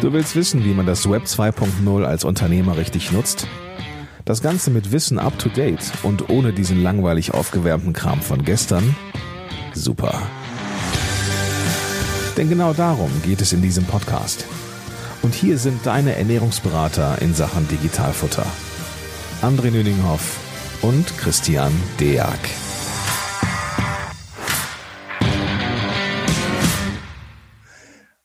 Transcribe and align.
Du 0.00 0.12
willst 0.12 0.36
wissen, 0.36 0.64
wie 0.64 0.74
man 0.74 0.86
das 0.86 1.10
Web 1.10 1.24
2.0 1.24 2.04
als 2.04 2.22
Unternehmer 2.22 2.76
richtig 2.76 3.10
nutzt? 3.10 3.48
Das 4.24 4.42
Ganze 4.42 4.70
mit 4.70 4.92
Wissen 4.92 5.18
up 5.18 5.36
to 5.40 5.48
date 5.48 5.90
und 6.04 6.28
ohne 6.30 6.52
diesen 6.52 6.80
langweilig 6.80 7.34
aufgewärmten 7.34 7.92
Kram 7.92 8.22
von 8.22 8.44
gestern? 8.44 8.94
Super. 9.74 10.22
Denn 12.36 12.48
genau 12.48 12.74
darum 12.74 13.10
geht 13.24 13.40
es 13.40 13.52
in 13.52 13.60
diesem 13.60 13.84
Podcast. 13.86 14.44
Und 15.22 15.34
hier 15.34 15.58
sind 15.58 15.84
deine 15.84 16.14
Ernährungsberater 16.14 17.20
in 17.20 17.34
Sachen 17.34 17.66
Digitalfutter. 17.66 18.46
André 19.42 19.72
Nüninghoff 19.72 20.38
und 20.80 21.18
Christian 21.18 21.72
Deak. 21.98 22.67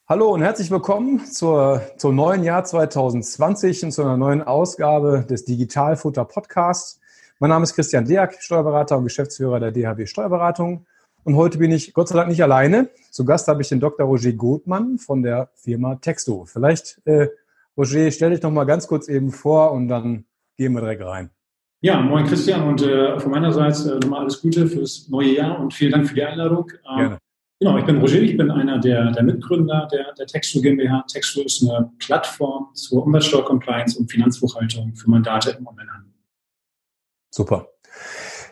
Hallo 0.06 0.34
und 0.34 0.42
herzlich 0.42 0.70
willkommen 0.70 1.26
zur, 1.28 1.82
zum 1.96 2.16
neuen 2.16 2.44
Jahr 2.44 2.66
2020 2.66 3.86
und 3.86 3.92
zu 3.94 4.02
einer 4.02 4.18
neuen 4.18 4.42
Ausgabe 4.42 5.26
des 5.30 5.46
Digitalfutter 5.46 6.26
Podcasts. 6.26 7.00
Mein 7.40 7.52
Name 7.52 7.64
ist 7.64 7.74
Christian 7.74 8.04
Deak, 8.04 8.34
Steuerberater 8.42 8.98
und 8.98 9.06
Geschäftsführer 9.06 9.62
der 9.62 9.72
DHB 9.72 10.06
Steuerberatung. 10.06 10.86
Und 11.24 11.38
heute 11.38 11.58
bin 11.58 11.72
ich 11.72 11.94
Gott 11.94 12.10
sei 12.10 12.16
Dank 12.16 12.28
nicht 12.28 12.44
alleine. 12.44 12.90
Zu 13.12 13.24
Gast 13.24 13.48
habe 13.48 13.62
ich 13.62 13.70
den 13.70 13.80
Dr. 13.80 14.06
Roger 14.06 14.34
Gothmann 14.34 14.98
von 14.98 15.24
der 15.24 15.52
Firma 15.56 15.96
Texto. 15.96 16.44
Vielleicht, 16.44 17.00
äh, 17.06 17.30
Roger, 17.78 18.12
stell 18.12 18.32
dich 18.32 18.42
noch 18.42 18.52
mal 18.52 18.66
ganz 18.66 18.90
kurz 18.90 19.08
eben 19.08 19.32
vor 19.32 19.72
und 19.72 19.88
dann 19.88 20.26
gehen 20.58 20.74
wir 20.74 20.82
direkt 20.82 21.06
rein. 21.06 21.30
Ja, 21.80 22.02
moin 22.02 22.26
Christian 22.26 22.68
und 22.68 22.82
äh, 22.82 23.18
von 23.22 23.32
meiner 23.32 23.54
Seite 23.54 23.94
äh, 23.94 24.00
nochmal 24.00 24.24
alles 24.24 24.42
Gute 24.42 24.68
fürs 24.68 25.08
neue 25.08 25.36
Jahr 25.36 25.62
und 25.62 25.74
vielen 25.74 25.94
Dank 25.94 26.10
für 26.10 26.16
die 26.16 26.24
Einladung. 26.24 26.70
Ähm, 26.90 26.98
Gerne. 26.98 27.18
Genau, 27.64 27.78
ich 27.78 27.86
bin 27.86 27.98
Roger, 28.00 28.20
ich 28.20 28.36
bin 28.36 28.52
einer 28.52 28.78
der, 28.78 29.12
der 29.12 29.24
Mitgründer 29.24 29.88
der, 29.90 30.14
der 30.16 30.28
Texto 30.28 30.60
GmbH. 30.60 31.06
Texto 31.08 31.42
ist 31.44 31.64
eine 31.64 31.90
Plattform 31.98 32.68
zur 32.74 33.06
Umsatzsteuer-Compliance 33.06 33.98
und 33.98 34.12
Finanzbuchhaltung 34.12 34.94
für 34.98 35.10
Mandate 35.10 35.52
im 35.52 35.66
Onlinehandel. 35.66 36.12
Super. 37.30 37.70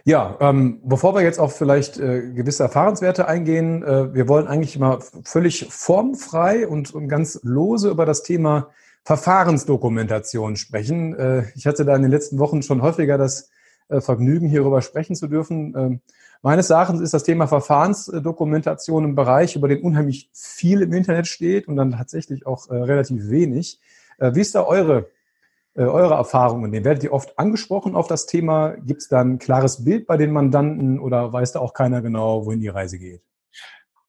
Ja, 0.05 0.37
ähm, 0.39 0.79
bevor 0.85 1.13
wir 1.13 1.23
jetzt 1.23 1.41
auf 1.41 1.57
vielleicht 1.57 1.99
äh, 1.99 2.31
gewisse 2.31 2.63
Erfahrenswerte 2.63 3.27
eingehen, 3.27 3.83
äh, 3.83 4.13
wir 4.13 4.29
wollen 4.29 4.47
eigentlich 4.47 4.79
mal 4.79 4.99
völlig 5.25 5.67
formfrei 5.69 6.65
und, 6.65 6.93
und 6.93 7.09
ganz 7.09 7.37
lose 7.43 7.89
über 7.89 8.05
das 8.05 8.23
Thema 8.23 8.69
Verfahrensdokumentation 9.03 10.55
sprechen. 10.55 11.19
Äh, 11.19 11.43
ich 11.55 11.67
hatte 11.67 11.83
da 11.83 11.97
in 11.97 12.03
den 12.03 12.11
letzten 12.11 12.39
Wochen 12.39 12.61
schon 12.61 12.81
häufiger 12.81 13.17
das 13.17 13.49
Vergnügen, 13.99 14.47
hierüber 14.47 14.81
sprechen 14.81 15.15
zu 15.15 15.27
dürfen. 15.27 15.75
Ähm, 15.75 16.01
Meines 16.43 16.71
Erachtens 16.71 17.01
ist 17.01 17.13
das 17.13 17.23
Thema 17.23 17.45
Verfahrensdokumentation 17.45 19.05
ein 19.05 19.15
Bereich, 19.15 19.55
über 19.55 19.67
den 19.67 19.83
unheimlich 19.83 20.31
viel 20.33 20.81
im 20.81 20.91
Internet 20.91 21.27
steht 21.27 21.67
und 21.67 21.75
dann 21.75 21.91
tatsächlich 21.91 22.47
auch 22.47 22.67
äh, 22.69 22.75
relativ 22.75 23.29
wenig. 23.29 23.79
Äh, 24.17 24.33
wie 24.33 24.41
ist 24.41 24.55
da 24.55 24.63
eure, 24.63 25.11
äh, 25.75 25.83
eure 25.83 26.15
Erfahrung 26.15 26.65
in 26.65 26.71
dem? 26.71 26.83
Werdet 26.83 27.03
ihr 27.03 27.13
oft 27.13 27.37
angesprochen 27.37 27.95
auf 27.95 28.07
das 28.07 28.25
Thema? 28.25 28.71
Gibt 28.71 29.03
es 29.03 29.07
da 29.07 29.21
ein 29.21 29.37
klares 29.37 29.83
Bild 29.83 30.07
bei 30.07 30.17
den 30.17 30.31
Mandanten 30.31 30.99
oder 30.99 31.31
weiß 31.31 31.51
da 31.51 31.59
auch 31.59 31.75
keiner 31.75 32.01
genau, 32.01 32.43
wohin 32.43 32.59
die 32.59 32.69
Reise 32.69 32.97
geht? 32.97 33.21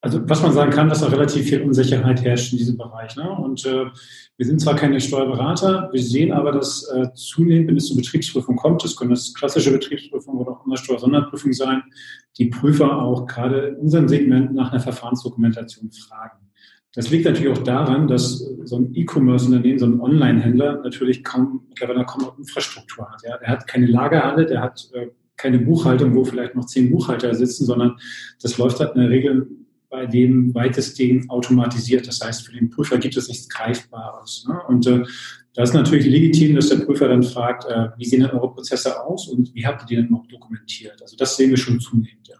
Also 0.04 0.20
was 0.28 0.42
man 0.42 0.52
sagen 0.52 0.72
kann, 0.72 0.88
dass 0.88 1.00
da 1.00 1.06
relativ 1.06 1.48
viel 1.48 1.62
Unsicherheit 1.62 2.24
herrscht 2.24 2.52
in 2.52 2.58
diesem 2.58 2.76
Bereich. 2.76 3.14
Ne? 3.14 3.30
Und 3.30 3.64
äh, 3.64 3.84
wir 4.36 4.46
sind 4.46 4.60
zwar 4.60 4.74
keine 4.74 5.00
Steuerberater, 5.00 5.90
wir 5.92 6.02
sehen 6.02 6.32
aber, 6.32 6.50
dass 6.50 6.88
äh, 6.88 7.12
zunehmend, 7.14 7.68
wenn 7.68 7.76
es 7.76 7.86
zur 7.86 7.96
Betriebsprüfung 7.96 8.56
kommt, 8.56 8.82
das 8.82 8.96
können 8.96 9.10
das 9.10 9.32
klassische 9.32 9.70
Betriebsprüfung 9.70 10.34
oder 10.38 10.52
auch 10.52 10.66
immer 10.66 10.76
Steuersonderprüfung 10.76 11.52
sein, 11.52 11.84
die 12.36 12.46
Prüfer 12.46 13.00
auch 13.00 13.26
gerade 13.26 13.68
in 13.68 13.76
unserem 13.76 14.08
Segment 14.08 14.52
nach 14.52 14.72
einer 14.72 14.80
Verfahrensdokumentation 14.80 15.92
fragen. 15.92 16.38
Das 16.94 17.08
liegt 17.10 17.24
natürlich 17.24 17.56
auch 17.56 17.62
daran, 17.62 18.08
dass 18.08 18.38
so 18.64 18.76
ein 18.76 18.92
E-Commerce-Unternehmen, 18.94 19.78
so 19.78 19.86
ein 19.86 20.00
Online-Händler 20.00 20.82
natürlich 20.82 21.22
kaum, 21.22 21.64
mittlerweile 21.68 22.04
kaum 22.04 22.28
Infrastruktur 22.38 23.08
hat. 23.08 23.22
Ja. 23.22 23.36
Er 23.36 23.52
hat 23.52 23.68
keine 23.68 23.86
Lagerhalle, 23.86 24.46
der 24.46 24.62
hat 24.62 24.90
äh, 24.94 25.06
keine 25.36 25.60
Buchhaltung, 25.60 26.14
wo 26.16 26.24
vielleicht 26.24 26.56
noch 26.56 26.66
zehn 26.66 26.90
Buchhalter 26.90 27.34
sitzen, 27.34 27.66
sondern 27.66 27.96
das 28.42 28.58
läuft 28.58 28.80
halt 28.80 28.94
in 28.96 29.00
der 29.00 29.10
Regel 29.10 29.46
bei 29.92 30.06
dem 30.06 30.54
weitestgehend 30.54 31.30
automatisiert. 31.30 32.08
Das 32.08 32.20
heißt, 32.20 32.46
für 32.46 32.52
den 32.52 32.70
Prüfer 32.70 32.96
gibt 32.96 33.16
es 33.16 33.28
nichts 33.28 33.48
Greifbares. 33.48 34.46
Ne? 34.48 34.58
Und 34.66 34.86
äh, 34.86 35.04
da 35.54 35.62
ist 35.62 35.74
natürlich 35.74 36.06
legitim, 36.06 36.56
dass 36.56 36.70
der 36.70 36.84
Prüfer 36.84 37.08
dann 37.08 37.22
fragt, 37.22 37.66
äh, 37.66 37.88
wie 37.98 38.06
sehen 38.06 38.20
denn 38.20 38.30
eure 38.30 38.50
Prozesse 38.52 39.04
aus 39.04 39.28
und 39.28 39.54
wie 39.54 39.66
habt 39.66 39.82
ihr 39.82 39.86
die 39.86 39.96
denn 39.96 40.10
noch 40.10 40.26
dokumentiert? 40.26 41.00
Also 41.02 41.14
das 41.16 41.36
sehen 41.36 41.50
wir 41.50 41.58
schon 41.58 41.78
zunehmend, 41.78 42.26
ja. 42.26 42.36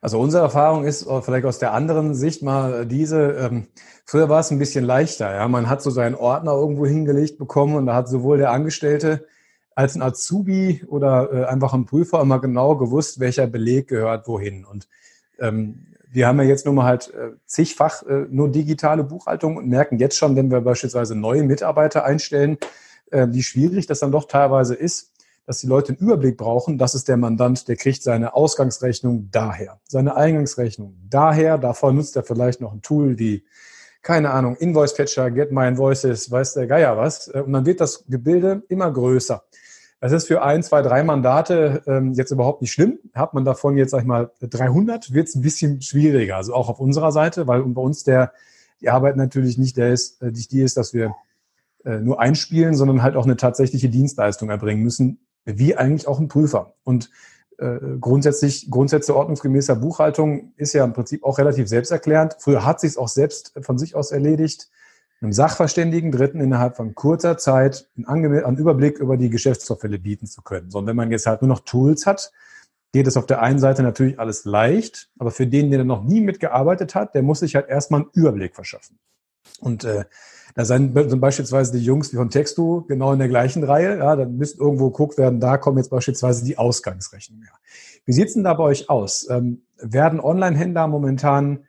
Also 0.00 0.18
unsere 0.18 0.42
Erfahrung 0.42 0.84
ist 0.84 1.06
äh, 1.06 1.22
vielleicht 1.22 1.44
aus 1.44 1.58
der 1.58 1.72
anderen 1.72 2.14
Sicht 2.14 2.42
mal 2.42 2.86
diese, 2.86 3.32
ähm, 3.32 3.68
früher 4.06 4.28
war 4.30 4.40
es 4.40 4.50
ein 4.50 4.58
bisschen 4.58 4.84
leichter. 4.84 5.34
Ja? 5.34 5.46
Man 5.46 5.68
hat 5.68 5.82
so 5.82 5.90
seinen 5.90 6.14
Ordner 6.14 6.52
irgendwo 6.52 6.86
hingelegt 6.86 7.38
bekommen 7.38 7.74
und 7.74 7.86
da 7.86 7.94
hat 7.94 8.08
sowohl 8.08 8.38
der 8.38 8.50
Angestellte 8.50 9.26
als 9.74 9.94
ein 9.94 10.02
Azubi 10.02 10.84
oder 10.88 11.32
äh, 11.32 11.44
einfach 11.44 11.74
ein 11.74 11.86
Prüfer 11.86 12.20
immer 12.20 12.40
genau 12.40 12.76
gewusst, 12.76 13.20
welcher 13.20 13.46
Beleg 13.46 13.88
gehört 13.88 14.26
wohin. 14.26 14.64
Und 14.64 14.88
ähm, 15.38 15.86
wir 16.14 16.28
haben 16.28 16.38
ja 16.38 16.44
jetzt 16.44 16.64
nun 16.64 16.76
mal 16.76 16.84
halt 16.84 17.12
äh, 17.12 17.32
zigfach 17.44 18.04
äh, 18.04 18.26
nur 18.30 18.48
digitale 18.48 19.02
Buchhaltung 19.02 19.56
und 19.56 19.66
merken 19.66 19.98
jetzt 19.98 20.16
schon, 20.16 20.36
wenn 20.36 20.48
wir 20.48 20.60
beispielsweise 20.60 21.16
neue 21.16 21.42
Mitarbeiter 21.42 22.04
einstellen, 22.04 22.56
äh, 23.10 23.26
wie 23.30 23.42
schwierig 23.42 23.88
das 23.88 23.98
dann 23.98 24.12
doch 24.12 24.28
teilweise 24.28 24.76
ist, 24.76 25.12
dass 25.44 25.60
die 25.60 25.66
Leute 25.66 25.88
einen 25.88 25.98
Überblick 25.98 26.36
brauchen. 26.36 26.78
Das 26.78 26.94
ist 26.94 27.08
der 27.08 27.16
Mandant, 27.16 27.66
der 27.66 27.74
kriegt 27.74 28.04
seine 28.04 28.34
Ausgangsrechnung 28.34 29.28
daher, 29.32 29.80
seine 29.88 30.14
Eingangsrechnung 30.14 30.96
daher. 31.10 31.58
Davor 31.58 31.92
nutzt 31.92 32.14
er 32.14 32.22
vielleicht 32.22 32.60
noch 32.60 32.72
ein 32.72 32.80
Tool 32.80 33.18
wie, 33.18 33.44
keine 34.00 34.30
Ahnung, 34.30 34.54
Invoice 34.54 34.94
Catcher, 34.94 35.32
Get 35.32 35.50
My 35.50 35.66
Invoices, 35.66 36.30
weiß 36.30 36.54
der 36.54 36.68
Geier 36.68 36.96
was. 36.96 37.26
Und 37.26 37.52
dann 37.52 37.66
wird 37.66 37.80
das 37.80 38.04
Gebilde 38.06 38.62
immer 38.68 38.90
größer. 38.92 39.42
Das 40.04 40.12
ist 40.12 40.26
für 40.26 40.42
ein, 40.42 40.62
zwei, 40.62 40.82
drei 40.82 41.02
Mandate 41.02 41.82
ähm, 41.86 42.12
jetzt 42.12 42.30
überhaupt 42.30 42.60
nicht 42.60 42.72
schlimm. 42.72 42.98
Hat 43.14 43.32
man 43.32 43.46
davon 43.46 43.78
jetzt, 43.78 43.92
sag 43.92 44.00
ich 44.02 44.06
mal, 44.06 44.30
300, 44.42 45.14
wird 45.14 45.28
es 45.28 45.34
ein 45.34 45.40
bisschen 45.40 45.80
schwieriger. 45.80 46.36
Also 46.36 46.52
auch 46.52 46.68
auf 46.68 46.78
unserer 46.78 47.10
Seite, 47.10 47.46
weil 47.46 47.62
bei 47.62 47.80
uns 47.80 48.04
der, 48.04 48.34
die 48.82 48.90
Arbeit 48.90 49.16
natürlich 49.16 49.56
nicht 49.56 49.78
der 49.78 49.94
ist, 49.94 50.20
äh, 50.20 50.30
nicht 50.30 50.52
die 50.52 50.60
ist, 50.60 50.76
dass 50.76 50.92
wir 50.92 51.14
äh, 51.86 52.00
nur 52.00 52.20
einspielen, 52.20 52.74
sondern 52.74 53.02
halt 53.02 53.16
auch 53.16 53.24
eine 53.24 53.38
tatsächliche 53.38 53.88
Dienstleistung 53.88 54.50
erbringen 54.50 54.82
müssen, 54.82 55.20
wie 55.46 55.74
eigentlich 55.74 56.06
auch 56.06 56.20
ein 56.20 56.28
Prüfer. 56.28 56.74
Und 56.84 57.08
äh, 57.56 57.78
grundsätzlich, 57.98 58.70
Grundsätze 58.70 59.16
ordnungsgemäßer 59.16 59.74
Buchhaltung 59.74 60.52
ist 60.58 60.74
ja 60.74 60.84
im 60.84 60.92
Prinzip 60.92 61.24
auch 61.24 61.38
relativ 61.38 61.66
selbsterklärend. 61.66 62.36
Früher 62.40 62.66
hat 62.66 62.78
sich 62.78 62.90
es 62.90 62.98
auch 62.98 63.08
selbst 63.08 63.54
von 63.62 63.78
sich 63.78 63.94
aus 63.94 64.12
erledigt 64.12 64.68
einem 65.24 65.32
Sachverständigen 65.32 66.12
Dritten 66.12 66.40
innerhalb 66.40 66.76
von 66.76 66.94
kurzer 66.94 67.36
Zeit 67.38 67.88
einen, 68.06 68.56
Überblick 68.56 68.98
über 68.98 69.16
die 69.16 69.30
Geschäftsvorfälle 69.30 69.98
bieten 69.98 70.26
zu 70.26 70.42
können. 70.42 70.70
So, 70.70 70.78
und 70.78 70.86
wenn 70.86 70.96
man 70.96 71.10
jetzt 71.10 71.26
halt 71.26 71.42
nur 71.42 71.48
noch 71.48 71.60
Tools 71.60 72.06
hat, 72.06 72.30
geht 72.92 73.06
es 73.06 73.16
auf 73.16 73.26
der 73.26 73.42
einen 73.42 73.58
Seite 73.58 73.82
natürlich 73.82 74.20
alles 74.20 74.44
leicht, 74.44 75.10
aber 75.18 75.32
für 75.32 75.46
den, 75.46 75.70
der 75.70 75.82
noch 75.84 76.04
nie 76.04 76.20
mitgearbeitet 76.20 76.94
hat, 76.94 77.14
der 77.14 77.22
muss 77.22 77.40
sich 77.40 77.56
halt 77.56 77.68
erstmal 77.68 78.02
einen 78.02 78.10
Überblick 78.12 78.54
verschaffen. 78.54 78.98
Und 79.60 79.84
äh, 79.84 80.04
da 80.54 80.64
sind 80.64 80.94
beispielsweise 81.20 81.72
die 81.72 81.84
Jungs 81.84 82.12
wie 82.12 82.16
von 82.16 82.30
Textu 82.30 82.82
genau 82.86 83.12
in 83.12 83.18
der 83.18 83.28
gleichen 83.28 83.64
Reihe. 83.64 83.98
Ja, 83.98 84.14
dann 84.14 84.36
müsste 84.36 84.60
irgendwo 84.60 84.90
geguckt 84.90 85.18
werden, 85.18 85.40
da 85.40 85.56
kommen 85.56 85.78
jetzt 85.78 85.90
beispielsweise 85.90 86.44
die 86.44 86.58
Ausgangsrechnungen 86.58 87.44
her. 87.44 87.54
Wie 88.04 88.12
sieht's 88.12 88.34
denn 88.34 88.44
da 88.44 88.54
bei 88.54 88.64
euch 88.64 88.88
aus? 88.88 89.28
Ähm, 89.28 89.62
werden 89.78 90.20
Online-Händler 90.20 90.86
momentan 90.86 91.64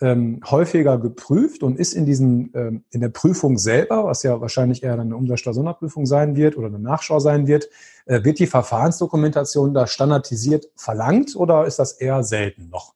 ähm, 0.00 0.40
häufiger 0.44 0.98
geprüft 0.98 1.62
und 1.62 1.78
ist 1.78 1.94
in 1.94 2.06
diesen 2.06 2.50
ähm, 2.54 2.84
in 2.90 3.00
der 3.00 3.08
Prüfung 3.08 3.58
selber, 3.58 4.04
was 4.04 4.22
ja 4.22 4.40
wahrscheinlich 4.40 4.82
eher 4.82 4.98
eine 4.98 5.16
Umsatzsteuer-Sonderprüfung 5.16 6.06
sein 6.06 6.36
wird 6.36 6.56
oder 6.56 6.66
eine 6.66 6.78
Nachschau 6.78 7.18
sein 7.18 7.46
wird, 7.46 7.68
äh, 8.04 8.22
wird 8.24 8.38
die 8.38 8.46
Verfahrensdokumentation 8.46 9.72
da 9.72 9.86
standardisiert 9.86 10.66
verlangt 10.76 11.34
oder 11.36 11.66
ist 11.66 11.78
das 11.78 11.92
eher 11.92 12.22
selten 12.22 12.68
noch? 12.68 12.94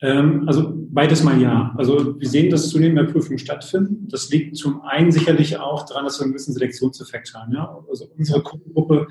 Ähm, 0.00 0.44
also 0.46 0.72
beides 0.74 1.22
mal 1.22 1.40
ja. 1.40 1.74
Also 1.76 2.20
wir 2.20 2.28
sehen, 2.28 2.50
dass 2.50 2.68
zunehmend 2.68 2.94
mehr 2.94 3.12
Prüfungen 3.12 3.38
stattfinden. 3.38 4.06
Das 4.08 4.30
liegt 4.30 4.56
zum 4.56 4.82
einen 4.82 5.10
sicherlich 5.10 5.58
auch 5.58 5.86
daran, 5.86 6.04
dass 6.04 6.20
wir 6.20 6.24
einen 6.24 6.32
gewissen 6.32 6.52
Selektionseffekt 6.52 7.34
haben. 7.34 7.52
Ja? 7.52 7.78
Also 7.88 8.08
unsere 8.16 8.42
Kundengruppe 8.42 9.08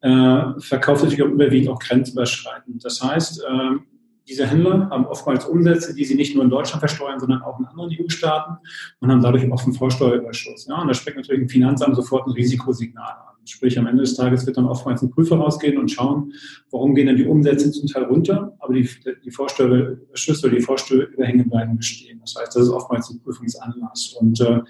äh, 0.00 0.42
verkauft 0.58 1.04
natürlich 1.04 1.22
auch 1.22 1.28
überwiegend 1.28 1.68
auch 1.68 1.78
grenzüberschreitend. 1.78 2.84
Das 2.84 3.02
heißt, 3.02 3.42
äh, 3.42 3.76
diese 4.26 4.46
Händler 4.46 4.88
haben 4.90 5.06
oftmals 5.06 5.44
Umsätze, 5.44 5.94
die 5.94 6.04
sie 6.04 6.14
nicht 6.14 6.34
nur 6.34 6.44
in 6.44 6.50
Deutschland 6.50 6.80
versteuern, 6.80 7.20
sondern 7.20 7.42
auch 7.42 7.58
in 7.58 7.66
anderen 7.66 7.90
EU-Staaten 7.90 8.56
und 9.00 9.10
haben 9.10 9.22
dadurch 9.22 9.50
auch 9.52 9.62
einen 9.64 9.74
Vorsteuerüberschuss. 9.74 10.66
Ja, 10.66 10.80
und 10.80 10.88
da 10.88 10.94
springt 10.94 11.18
natürlich 11.18 11.42
ein 11.42 11.48
Finanzamt 11.48 11.96
sofort 11.96 12.26
ein 12.26 12.32
Risikosignal 12.32 13.04
an. 13.04 13.34
Sprich, 13.46 13.78
am 13.78 13.86
Ende 13.86 14.02
des 14.02 14.16
Tages 14.16 14.46
wird 14.46 14.56
dann 14.56 14.64
oftmals 14.64 15.02
ein 15.02 15.10
Prüfer 15.10 15.36
rausgehen 15.36 15.76
und 15.76 15.90
schauen, 15.90 16.32
warum 16.70 16.94
gehen 16.94 17.08
denn 17.08 17.16
die 17.16 17.26
Umsätze 17.26 17.70
zum 17.70 17.86
Teil 17.86 18.04
runter, 18.04 18.56
aber 18.58 18.72
die, 18.72 18.88
die 19.22 19.30
Vorsteuerüberschüsse 19.30 20.46
oder 20.46 20.56
die 20.56 20.62
Vorsteuerüberhänge 20.62 21.44
bleiben 21.44 21.76
bestehen. 21.76 22.20
Das 22.20 22.34
heißt, 22.36 22.56
das 22.56 22.62
ist 22.62 22.70
oftmals 22.70 23.10
ein 23.10 23.20
Prüfungsanlass. 23.20 24.16
Und 24.18 24.40
äh, 24.40 24.60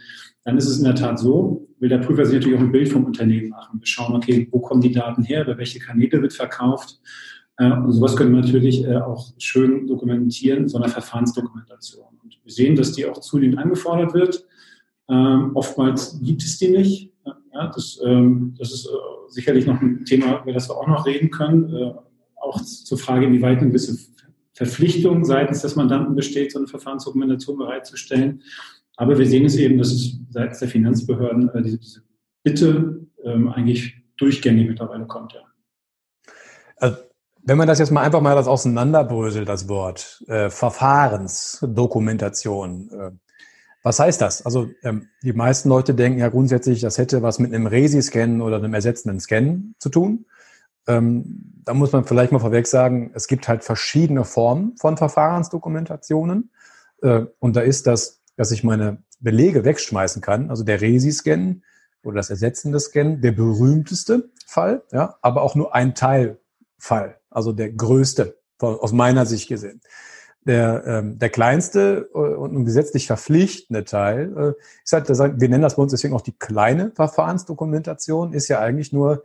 dann 0.43 0.59
ist 0.59 0.67
es 0.67 0.79
in 0.79 0.85
der 0.85 0.97
Tat 0.97 1.21
so, 1.21 1.69
will 1.79 1.89
der 1.89 1.99
Prüfer 1.99 2.27
sich 2.27 2.35
natürlich 2.35 2.59
auch 2.59 2.63
ein 2.63 2.73
Bild 2.73 2.89
vom 2.89 3.05
Unternehmen 3.05 3.51
machen. 3.51 3.79
Wir 3.79 3.87
schauen, 3.87 4.17
okay, 4.17 4.49
wo 4.51 4.59
kommen 4.59 4.81
die 4.81 4.93
Daten 4.93 5.23
her, 5.23 5.45
über 5.45 5.57
welche 5.57 5.79
Kanäle 5.79 6.21
wird 6.21 6.33
verkauft 6.33 6.99
und 7.59 7.93
sowas 7.93 8.17
können 8.17 8.35
wir 8.35 8.41
natürlich 8.41 8.85
äh, 8.85 8.97
auch 8.97 9.33
schön 9.39 9.87
dokumentieren, 9.87 10.69
so 10.69 10.79
eine 10.79 10.89
Verfahrensdokumentation. 10.89 12.07
Und 12.23 12.39
wir 12.43 12.53
sehen, 12.53 12.75
dass 12.75 12.93
die 12.93 13.07
auch 13.07 13.21
zunehmend 13.21 13.59
angefordert 13.59 14.13
wird. 14.15 14.45
Ähm, 15.09 15.53
oftmals 15.55 16.21
gibt 16.23 16.43
es 16.43 16.59
die 16.59 16.69
nicht. 16.69 17.13
Ja, 17.53 17.71
das, 17.73 18.01
ähm, 18.05 18.55
das 18.59 18.73
ist 18.73 18.87
äh, 18.87 18.91
sicherlich 19.29 19.67
noch 19.67 19.81
ein 19.81 20.05
Thema, 20.05 20.43
über 20.43 20.53
das 20.53 20.69
wir 20.69 20.77
auch 20.77 20.89
noch 20.89 21.07
reden 21.07 21.31
können. 21.31 21.73
Äh, 21.73 21.93
auch 22.41 22.61
zur 22.61 22.99
Frage, 22.99 23.27
inwieweit 23.27 23.59
eine 23.59 23.69
gewisse 23.69 23.97
Verpflichtung 24.53 25.25
seitens 25.25 25.63
des 25.63 25.77
Mandanten 25.77 26.15
besteht, 26.15 26.53
so 26.53 26.59
eine 26.59 26.69
Verfahrensdokumentation 26.69 27.59
bereitzustellen. 27.59 28.43
Aber 28.97 29.19
wir 29.19 29.27
sehen 29.27 29.45
es 29.45 29.57
eben, 29.57 29.79
dass 29.79 29.93
es 29.93 30.19
seitens 30.31 30.59
der 30.59 30.69
Finanzbehörden 30.69 31.49
äh, 31.51 31.63
diese, 31.63 31.79
diese 31.79 32.03
Bitte 32.43 33.07
ähm, 33.25 33.49
eigentlich 33.49 33.97
durchgängig 34.17 34.69
mittlerweile 34.69 35.07
kommt. 35.07 35.33
Ja. 35.33 35.41
Also, 36.77 36.99
wenn 37.47 37.59
man 37.59 37.69
das 37.69 37.79
jetzt 37.79 37.91
mal 37.91 38.03
einfach 38.03 38.21
mal 38.21 38.35
das 38.35 38.49
auseinanderbröselt, 38.49 39.49
das 39.49 39.69
Wort 39.69 40.23
äh, 40.29 40.51
Verfahrensdokumentation, 40.51 42.91
äh, 42.91 43.13
was 43.83 44.01
heißt 44.01 44.21
das? 44.21 44.45
Also 44.47 44.69
ähm, 44.83 45.09
die 45.23 45.33
meisten 45.35 45.69
Leute 45.69 45.95
denken 45.95 46.19
ja 46.19 46.31
grundsätzlich, 46.31 46.81
das 46.81 46.97
hätte 46.97 47.21
was 47.23 47.39
mit 47.39 47.55
einem 47.55 47.67
Resi-Scan 47.67 48.41
oder 48.41 48.57
einem 48.57 48.73
ersetzenden 48.73 49.21
Scan 49.21 49.75
zu 49.79 49.91
tun. 49.91 50.25
Ähm, 50.87 51.53
da 51.65 51.75
muss 51.75 51.93
man 51.93 52.05
vielleicht 52.05 52.33
mal 52.33 52.39
vorweg 52.39 52.67
sagen, 52.67 53.11
es 53.15 53.29
gibt 53.29 53.47
halt 53.47 53.63
verschiedene 53.63 54.25
Formen 54.25 54.75
von 54.79 54.97
Verfahrensdokumentationen. 54.97 56.51
Äh, 57.03 57.27
und 57.41 57.57
da 57.57 57.61
ist 57.61 57.87
das, 57.87 58.23
dass 58.37 58.53
ich 58.53 58.65
meine 58.65 59.03
Belege 59.21 59.67
wegschmeißen 59.67 60.23
kann, 60.23 60.49
also 60.49 60.65
der 60.65 60.81
Resi-Scan 60.81 61.61
oder 62.05 62.17
das 62.17 62.31
ersetzende 62.31 62.81
Scan, 62.81 63.21
der 63.21 63.33
berühmteste 63.33 64.31
Fall, 64.47 64.83
ja, 64.93 65.19
aber 65.21 65.43
auch 65.43 65.55
nur 65.55 65.75
ein 65.75 65.95
Teilfall, 65.95 67.19
also 67.35 67.53
der 67.53 67.71
größte 67.71 68.39
aus 68.59 68.93
meiner 68.93 69.27
Sicht 69.27 69.49
gesehen. 69.49 69.81
Der, 70.47 70.85
ähm, 70.87 71.19
der 71.19 71.31
kleinste 71.31 72.11
äh, 72.15 72.19
und 72.19 72.65
gesetzlich 72.65 73.07
verpflichtende 73.07 73.85
Teil 73.85 74.55
äh, 74.59 74.63
ist 74.85 74.93
halt, 74.93 75.09
wir 75.41 75.49
nennen 75.49 75.63
das 75.63 75.77
bei 75.77 75.83
uns 75.83 75.93
deswegen 75.93 76.15
auch 76.15 76.21
die 76.21 76.37
kleine 76.39 76.93
Verfahrensdokumentation, 76.95 78.35
ist 78.35 78.49
ja 78.49 78.61
eigentlich 78.61 78.93
nur 78.93 79.25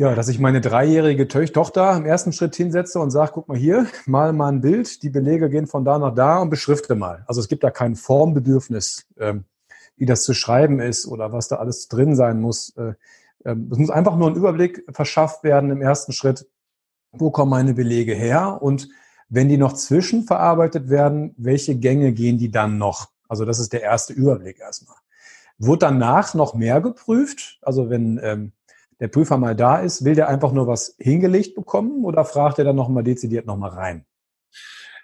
ja, 0.00 0.14
dass 0.14 0.28
ich 0.28 0.38
meine 0.38 0.62
dreijährige 0.62 1.28
Tochter 1.28 1.94
im 1.94 2.06
ersten 2.06 2.32
Schritt 2.32 2.56
hinsetze 2.56 2.98
und 3.00 3.10
sage, 3.10 3.32
guck 3.34 3.48
mal 3.48 3.58
hier, 3.58 3.86
mal 4.06 4.32
mal 4.32 4.48
ein 4.48 4.62
Bild, 4.62 5.02
die 5.02 5.10
Belege 5.10 5.50
gehen 5.50 5.66
von 5.66 5.84
da 5.84 5.98
nach 5.98 6.14
da 6.14 6.38
und 6.38 6.48
beschrifte 6.48 6.94
mal. 6.94 7.22
Also 7.26 7.42
es 7.42 7.48
gibt 7.48 7.62
da 7.62 7.70
kein 7.70 7.96
Formbedürfnis, 7.96 9.06
ähm, 9.18 9.44
wie 9.98 10.06
das 10.06 10.22
zu 10.22 10.32
schreiben 10.32 10.80
ist 10.80 11.06
oder 11.06 11.34
was 11.34 11.48
da 11.48 11.56
alles 11.56 11.88
drin 11.88 12.16
sein 12.16 12.40
muss. 12.40 12.74
Äh, 12.78 12.94
ähm, 13.44 13.68
es 13.70 13.76
muss 13.76 13.90
einfach 13.90 14.16
nur 14.16 14.30
ein 14.30 14.36
Überblick 14.36 14.86
verschafft 14.90 15.44
werden 15.44 15.70
im 15.70 15.82
ersten 15.82 16.12
Schritt, 16.12 16.46
wo 17.12 17.30
kommen 17.30 17.50
meine 17.50 17.74
Belege 17.74 18.14
her 18.14 18.62
und 18.62 18.88
wenn 19.28 19.48
die 19.48 19.58
noch 19.58 19.74
zwischenverarbeitet 19.74 20.90
werden, 20.90 21.34
welche 21.36 21.76
Gänge 21.76 22.12
gehen 22.12 22.38
die 22.38 22.50
dann 22.50 22.78
noch? 22.78 23.10
Also 23.28 23.44
das 23.44 23.60
ist 23.60 23.72
der 23.72 23.82
erste 23.82 24.12
Überblick 24.12 24.58
erstmal. 24.58 24.96
Wird 25.58 25.82
danach 25.82 26.34
noch 26.34 26.54
mehr 26.54 26.80
geprüft? 26.80 27.60
Also 27.62 27.90
wenn 27.90 28.18
ähm, 28.22 28.52
der 28.98 29.08
Prüfer 29.08 29.38
mal 29.38 29.54
da 29.54 29.78
ist, 29.78 30.04
will 30.04 30.14
der 30.14 30.28
einfach 30.28 30.52
nur 30.52 30.66
was 30.66 30.96
hingelegt 30.98 31.54
bekommen 31.54 32.04
oder 32.04 32.24
fragt 32.24 32.58
er 32.58 32.64
dann 32.64 32.76
nochmal 32.76 33.04
dezidiert 33.04 33.46
nochmal 33.46 33.70
rein? 33.70 34.04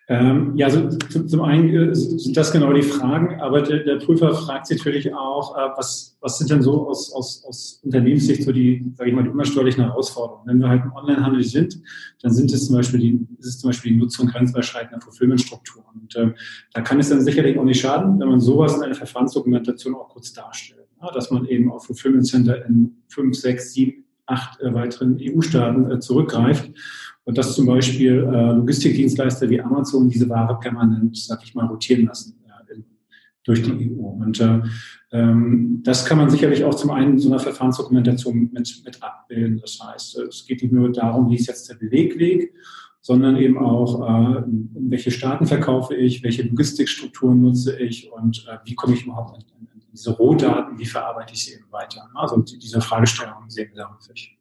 Ähm, 0.08 0.52
ja, 0.56 0.66
also 0.66 0.88
zum, 0.88 1.28
zum 1.28 1.42
einen 1.42 1.90
äh, 1.90 1.94
sind 1.94 2.36
das 2.36 2.52
genau 2.52 2.72
die 2.72 2.82
Fragen, 2.82 3.40
aber 3.40 3.62
der, 3.62 3.80
der 3.80 3.96
Prüfer 3.96 4.34
fragt 4.34 4.66
sich 4.66 4.78
natürlich 4.78 5.12
auch, 5.12 5.56
äh, 5.56 5.68
was, 5.76 6.16
was 6.20 6.38
sind 6.38 6.50
denn 6.50 6.62
so 6.62 6.88
aus, 6.88 7.12
aus, 7.12 7.44
aus 7.44 7.80
Unternehmenssicht 7.82 8.44
so 8.44 8.52
die, 8.52 8.92
sage 8.94 9.10
ich 9.10 9.16
mal, 9.16 9.24
die 9.24 9.30
unsteuerlichen 9.30 9.82
Herausforderungen. 9.82 10.46
Wenn 10.46 10.60
wir 10.60 10.68
halt 10.68 10.84
im 10.84 10.92
Onlinehandel 10.92 11.42
sind, 11.42 11.80
dann 12.22 12.32
sind 12.32 12.52
es 12.52 12.66
zum 12.66 12.76
Beispiel 12.76 13.00
die, 13.00 13.26
ist 13.38 13.46
es 13.46 13.58
zum 13.58 13.70
Beispiel 13.70 13.92
die 13.92 13.98
Nutzung 13.98 14.28
grenzüberschreitender 14.28 15.00
Fulfillmentstrukturen. 15.00 16.00
Und 16.00 16.14
äh, 16.14 16.32
da 16.72 16.82
kann 16.82 17.00
es 17.00 17.08
dann 17.08 17.22
sicherlich 17.22 17.58
auch 17.58 17.64
nicht 17.64 17.80
schaden, 17.80 18.20
wenn 18.20 18.28
man 18.28 18.40
sowas 18.40 18.76
in 18.76 18.84
einer 18.84 18.94
Verfahrensdokumentation 18.94 19.96
auch 19.96 20.08
kurz 20.08 20.32
darstellt 20.32 20.86
ja, 21.02 21.10
dass 21.12 21.30
man 21.30 21.46
eben 21.46 21.70
auf 21.70 21.86
Fulfillment 21.86 22.26
Center 22.26 22.64
in 22.66 22.96
fünf, 23.08 23.36
sechs, 23.36 23.72
sieben, 23.72 24.04
acht 24.26 24.60
äh, 24.60 24.74
weiteren 24.74 25.18
EU-Staaten 25.20 25.90
äh, 25.90 26.00
zurückgreift 26.00 26.70
und 27.26 27.36
dass 27.36 27.56
zum 27.56 27.66
Beispiel 27.66 28.22
äh, 28.22 28.52
Logistikdienstleister 28.52 29.50
wie 29.50 29.60
Amazon 29.60 30.08
diese 30.08 30.28
Ware 30.28 30.58
permanent, 30.60 31.16
sag 31.16 31.42
ich 31.42 31.54
mal, 31.56 31.66
rotieren 31.66 32.06
lassen 32.06 32.38
ja, 32.46 32.54
in, 32.72 32.84
durch 33.42 33.62
die 33.62 33.90
EU. 33.90 34.00
Und 34.00 34.40
äh, 34.40 34.62
ähm, 35.10 35.82
das 35.82 36.06
kann 36.06 36.18
man 36.18 36.30
sicherlich 36.30 36.62
auch 36.62 36.74
zum 36.74 36.92
einen 36.92 37.14
in 37.14 37.18
so 37.18 37.28
einer 37.28 37.40
Verfahrensdokumentation 37.40 38.50
mit, 38.52 38.82
mit 38.84 39.02
abbilden. 39.02 39.58
Das 39.60 39.76
heißt, 39.82 40.18
es 40.18 40.46
geht 40.46 40.62
nicht 40.62 40.72
nur 40.72 40.92
darum, 40.92 41.28
wie 41.28 41.34
ist 41.34 41.48
jetzt 41.48 41.68
der 41.68 41.74
Bewegweg, 41.74 42.54
sondern 43.00 43.36
eben 43.36 43.58
auch, 43.58 44.02
äh, 44.08 44.44
welche 44.74 45.10
Staaten 45.10 45.46
verkaufe 45.46 45.96
ich, 45.96 46.22
welche 46.22 46.44
Logistikstrukturen 46.44 47.40
nutze 47.40 47.76
ich 47.76 48.08
und 48.12 48.46
äh, 48.48 48.58
wie 48.64 48.76
komme 48.76 48.94
ich 48.94 49.04
überhaupt 49.04 49.36
in, 49.38 49.66
in 49.66 49.82
diese 49.90 50.12
Rohdaten, 50.12 50.78
wie 50.78 50.86
verarbeite 50.86 51.32
ich 51.34 51.44
sie 51.44 51.54
eben 51.54 51.72
weiter? 51.72 52.08
Also 52.14 52.40
diese 52.40 52.80
Fragestellungen 52.80 53.50
sehen 53.50 53.70
wir 53.74 53.82
da 53.82 53.90
häufig. 53.92 54.38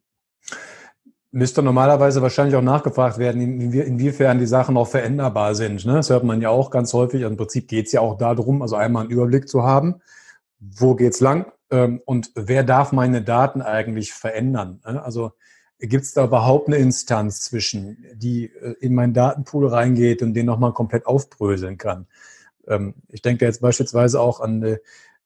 Müsste 1.35 1.61
normalerweise 1.61 2.21
wahrscheinlich 2.21 2.55
auch 2.55 2.61
nachgefragt 2.61 3.17
werden, 3.17 3.41
inwiefern 3.41 4.39
die 4.39 4.45
Sachen 4.45 4.77
auch 4.77 4.87
veränderbar 4.87 5.53
sind. 5.53 5.85
Ne? 5.85 5.95
Das 5.95 6.09
hört 6.09 6.23
man 6.23 6.39
ja 6.39 6.47
auch 6.47 6.71
ganz 6.71 6.93
häufig. 6.93 7.23
Also 7.23 7.33
Im 7.33 7.37
Prinzip 7.37 7.67
geht 7.67 7.87
es 7.87 7.91
ja 7.91 7.99
auch 7.99 8.17
darum, 8.17 8.61
also 8.61 8.77
einmal 8.77 9.01
einen 9.01 9.11
Überblick 9.11 9.49
zu 9.49 9.63
haben, 9.63 9.95
wo 10.61 10.95
geht's 10.95 11.19
lang 11.19 11.51
ähm, 11.71 12.01
und 12.05 12.31
wer 12.35 12.63
darf 12.63 12.93
meine 12.93 13.21
Daten 13.21 13.61
eigentlich 13.61 14.13
verändern. 14.13 14.79
Ne? 14.85 15.03
Also 15.03 15.33
gibt 15.77 16.05
es 16.05 16.13
da 16.13 16.23
überhaupt 16.23 16.67
eine 16.67 16.77
Instanz 16.77 17.41
zwischen, 17.41 18.05
die 18.13 18.45
äh, 18.45 18.75
in 18.79 18.95
meinen 18.95 19.13
Datenpool 19.13 19.67
reingeht 19.67 20.21
und 20.21 20.35
den 20.35 20.45
nochmal 20.45 20.71
komplett 20.71 21.05
aufbröseln 21.05 21.77
kann? 21.77 22.07
Ähm, 22.65 22.93
ich 23.09 23.21
denke 23.21 23.43
jetzt 23.43 23.59
beispielsweise 23.59 24.21
auch 24.21 24.39
an 24.39 24.77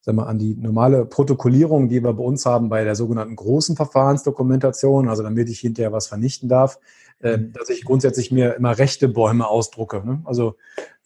sag 0.01 0.16
mal, 0.16 0.25
an 0.25 0.40
die 0.40 0.56
normale 0.56 1.06
Protokollierung, 1.06 1.90
die 1.90 2.04
wir 2.04 2.13
bei 2.13 2.24
uns 2.24 2.46
haben 2.46 2.69
bei 2.69 2.84
der 2.84 2.96
sogenannten 2.96 3.36
großen 3.36 3.75
Verfahrensdokumentation, 3.75 5.10
also 5.10 5.24
damit 5.24 5.50
ich 5.50 5.60
hinterher 5.60 5.92
was 5.92 6.07
vernichten 6.07 6.50
darf, 6.50 6.80
äh, 7.19 7.38
dass 7.40 7.69
ich 7.69 7.84
grundsätzlich 7.84 8.31
mir 8.31 8.56
immer 8.56 8.78
rechte 8.78 9.07
Bäume 9.10 9.48
ausdrucke. 9.48 10.01
Ne? 10.06 10.22
Also 10.25 10.56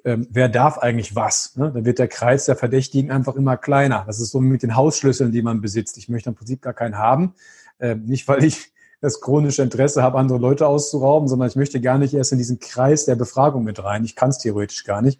ähm, 0.05 0.27
wer 0.29 0.49
darf 0.49 0.77
eigentlich 0.77 1.15
was? 1.15 1.55
Ne? 1.55 1.71
Dann 1.73 1.85
wird 1.85 1.99
der 1.99 2.07
Kreis 2.07 2.45
der 2.45 2.55
Verdächtigen 2.55 3.09
einfach 3.09 3.35
immer 3.35 3.57
kleiner. 3.57 4.03
Das 4.05 4.19
ist 4.19 4.31
so 4.31 4.41
mit 4.41 4.63
den 4.63 4.75
Hausschlüsseln, 4.75 5.31
die 5.31 5.41
man 5.41 5.61
besitzt. 5.61 5.97
Ich 5.97 6.09
möchte 6.09 6.29
im 6.29 6.35
Prinzip 6.35 6.61
gar 6.61 6.73
keinen 6.73 6.97
haben. 6.97 7.33
Äh, 7.79 7.95
nicht, 7.95 8.27
weil 8.27 8.43
ich 8.43 8.73
das 9.01 9.19
chronische 9.19 9.61
Interesse 9.61 10.01
habe, 10.01 10.17
andere 10.17 10.39
Leute 10.39 10.65
auszurauben, 10.67 11.27
sondern 11.27 11.49
ich 11.49 11.57
möchte 11.57 11.81
gar 11.81 11.97
nicht 11.97 12.13
erst 12.13 12.31
in 12.31 12.37
diesen 12.37 12.59
Kreis 12.59 13.05
der 13.05 13.15
Befragung 13.15 13.63
mit 13.63 13.83
rein. 13.83 14.05
Ich 14.05 14.15
kann 14.15 14.29
es 14.29 14.37
theoretisch 14.37 14.85
gar 14.85 15.01
nicht. 15.01 15.19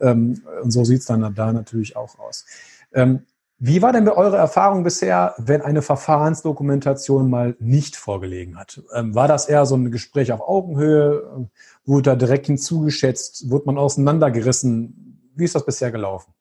Ähm, 0.00 0.42
und 0.62 0.70
so 0.70 0.84
sieht 0.84 1.00
es 1.00 1.06
dann 1.06 1.34
da 1.34 1.52
natürlich 1.52 1.96
auch 1.96 2.18
aus. 2.18 2.44
Ähm, 2.94 3.20
wie 3.58 3.82
war 3.82 3.92
denn 3.92 4.08
eure 4.08 4.36
Erfahrung 4.36 4.82
bisher, 4.82 5.34
wenn 5.38 5.62
eine 5.62 5.80
Verfahrensdokumentation 5.80 7.30
mal 7.30 7.56
nicht 7.60 7.96
vorgelegen 7.96 8.58
hat? 8.58 8.82
Ähm, 8.92 9.14
war 9.14 9.28
das 9.28 9.48
eher 9.48 9.64
so 9.64 9.76
ein 9.76 9.90
Gespräch 9.90 10.32
auf 10.32 10.40
Augenhöhe? 10.40 11.48
Wurde 11.84 12.10
da 12.10 12.16
direkt 12.16 12.46
hinzugeschätzt? 12.46 13.50
Wurde 13.50 13.66
man 13.66 13.78
auseinandergerissen? 13.78 15.30
Wie 15.34 15.44
ist 15.44 15.54
das 15.54 15.64
bisher 15.64 15.90
gelaufen? 15.90 16.32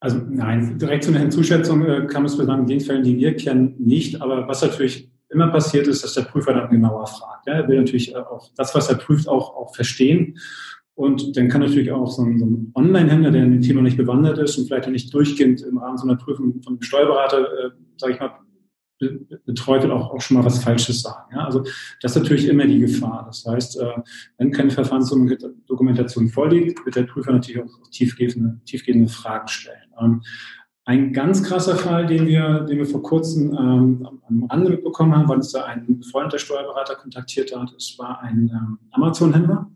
Also 0.00 0.18
nein, 0.28 0.78
direkt 0.78 1.04
zu 1.04 1.10
einer 1.10 1.20
Hinzuschätzung 1.20 1.84
äh, 1.84 2.06
kam 2.06 2.24
es 2.26 2.38
in 2.38 2.66
den 2.66 2.80
Fällen, 2.80 3.02
die 3.02 3.16
wir 3.16 3.34
kennen, 3.36 3.74
nicht. 3.78 4.22
Aber 4.22 4.46
was 4.46 4.62
natürlich 4.62 5.10
immer 5.28 5.48
passiert 5.48 5.86
ist, 5.86 6.04
dass 6.04 6.14
der 6.14 6.22
Prüfer 6.22 6.54
dann 6.54 6.70
genauer 6.70 7.06
fragt. 7.06 7.46
Er 7.48 7.66
will 7.66 7.78
natürlich 7.78 8.14
äh, 8.14 8.18
auch 8.18 8.50
das, 8.56 8.74
was 8.74 8.88
er 8.88 8.96
prüft, 8.96 9.28
auch, 9.28 9.56
auch 9.56 9.74
verstehen. 9.74 10.38
Und 10.96 11.36
dann 11.36 11.48
kann 11.48 11.60
natürlich 11.60 11.92
auch 11.92 12.10
so 12.10 12.22
ein, 12.22 12.38
so 12.38 12.46
ein 12.46 12.72
Online-Händler, 12.74 13.30
der 13.30 13.44
in 13.44 13.52
dem 13.52 13.60
Thema 13.60 13.82
nicht 13.82 13.98
bewandert 13.98 14.38
ist 14.38 14.56
und 14.56 14.66
vielleicht 14.66 14.86
auch 14.86 14.90
nicht 14.90 15.12
durchgehend 15.12 15.60
im 15.60 15.76
Rahmen 15.76 15.98
so 15.98 16.08
einer 16.08 16.16
Prüfung 16.16 16.62
von 16.62 16.72
einem 16.72 16.82
Steuerberater, 16.82 17.42
äh, 17.42 17.70
sage 17.98 18.14
ich 18.14 18.20
mal, 18.20 18.32
betreut 19.44 19.82
wird, 19.82 19.92
auch, 19.92 20.10
auch 20.10 20.20
schon 20.22 20.38
mal 20.38 20.44
was 20.46 20.64
Falsches 20.64 21.02
sagen. 21.02 21.34
Ja? 21.34 21.44
Also 21.44 21.64
das 22.00 22.16
ist 22.16 22.22
natürlich 22.22 22.48
immer 22.48 22.66
die 22.66 22.80
Gefahr. 22.80 23.24
Das 23.26 23.44
heißt, 23.44 23.78
äh, 23.78 23.92
wenn 24.38 24.52
keine 24.52 24.70
Verfahrensdokumentation 24.70 26.28
vorliegt, 26.28 26.82
wird 26.86 26.96
der 26.96 27.02
Prüfer 27.02 27.32
natürlich 27.32 27.62
auch 27.62 27.90
tiefgehende, 27.90 28.58
tiefgehende 28.64 29.08
Fragen 29.08 29.48
stellen. 29.48 29.92
Ähm, 30.00 30.22
ein 30.86 31.12
ganz 31.12 31.42
krasser 31.42 31.76
Fall, 31.76 32.06
den 32.06 32.26
wir, 32.26 32.60
den 32.60 32.78
wir 32.78 32.86
vor 32.86 33.02
kurzem 33.02 33.52
ähm, 33.52 34.08
am 34.28 34.44
Rande 34.44 34.70
mitbekommen 34.70 35.14
haben, 35.14 35.28
weil 35.28 35.36
uns 35.36 35.52
da 35.52 35.64
ein 35.64 35.98
befreundeter 35.98 36.38
Steuerberater 36.38 36.94
kontaktiert 36.94 37.54
hat, 37.54 37.74
es 37.76 37.98
war 37.98 38.22
ein 38.22 38.50
ähm, 38.54 38.78
Amazon-Händler, 38.92 39.68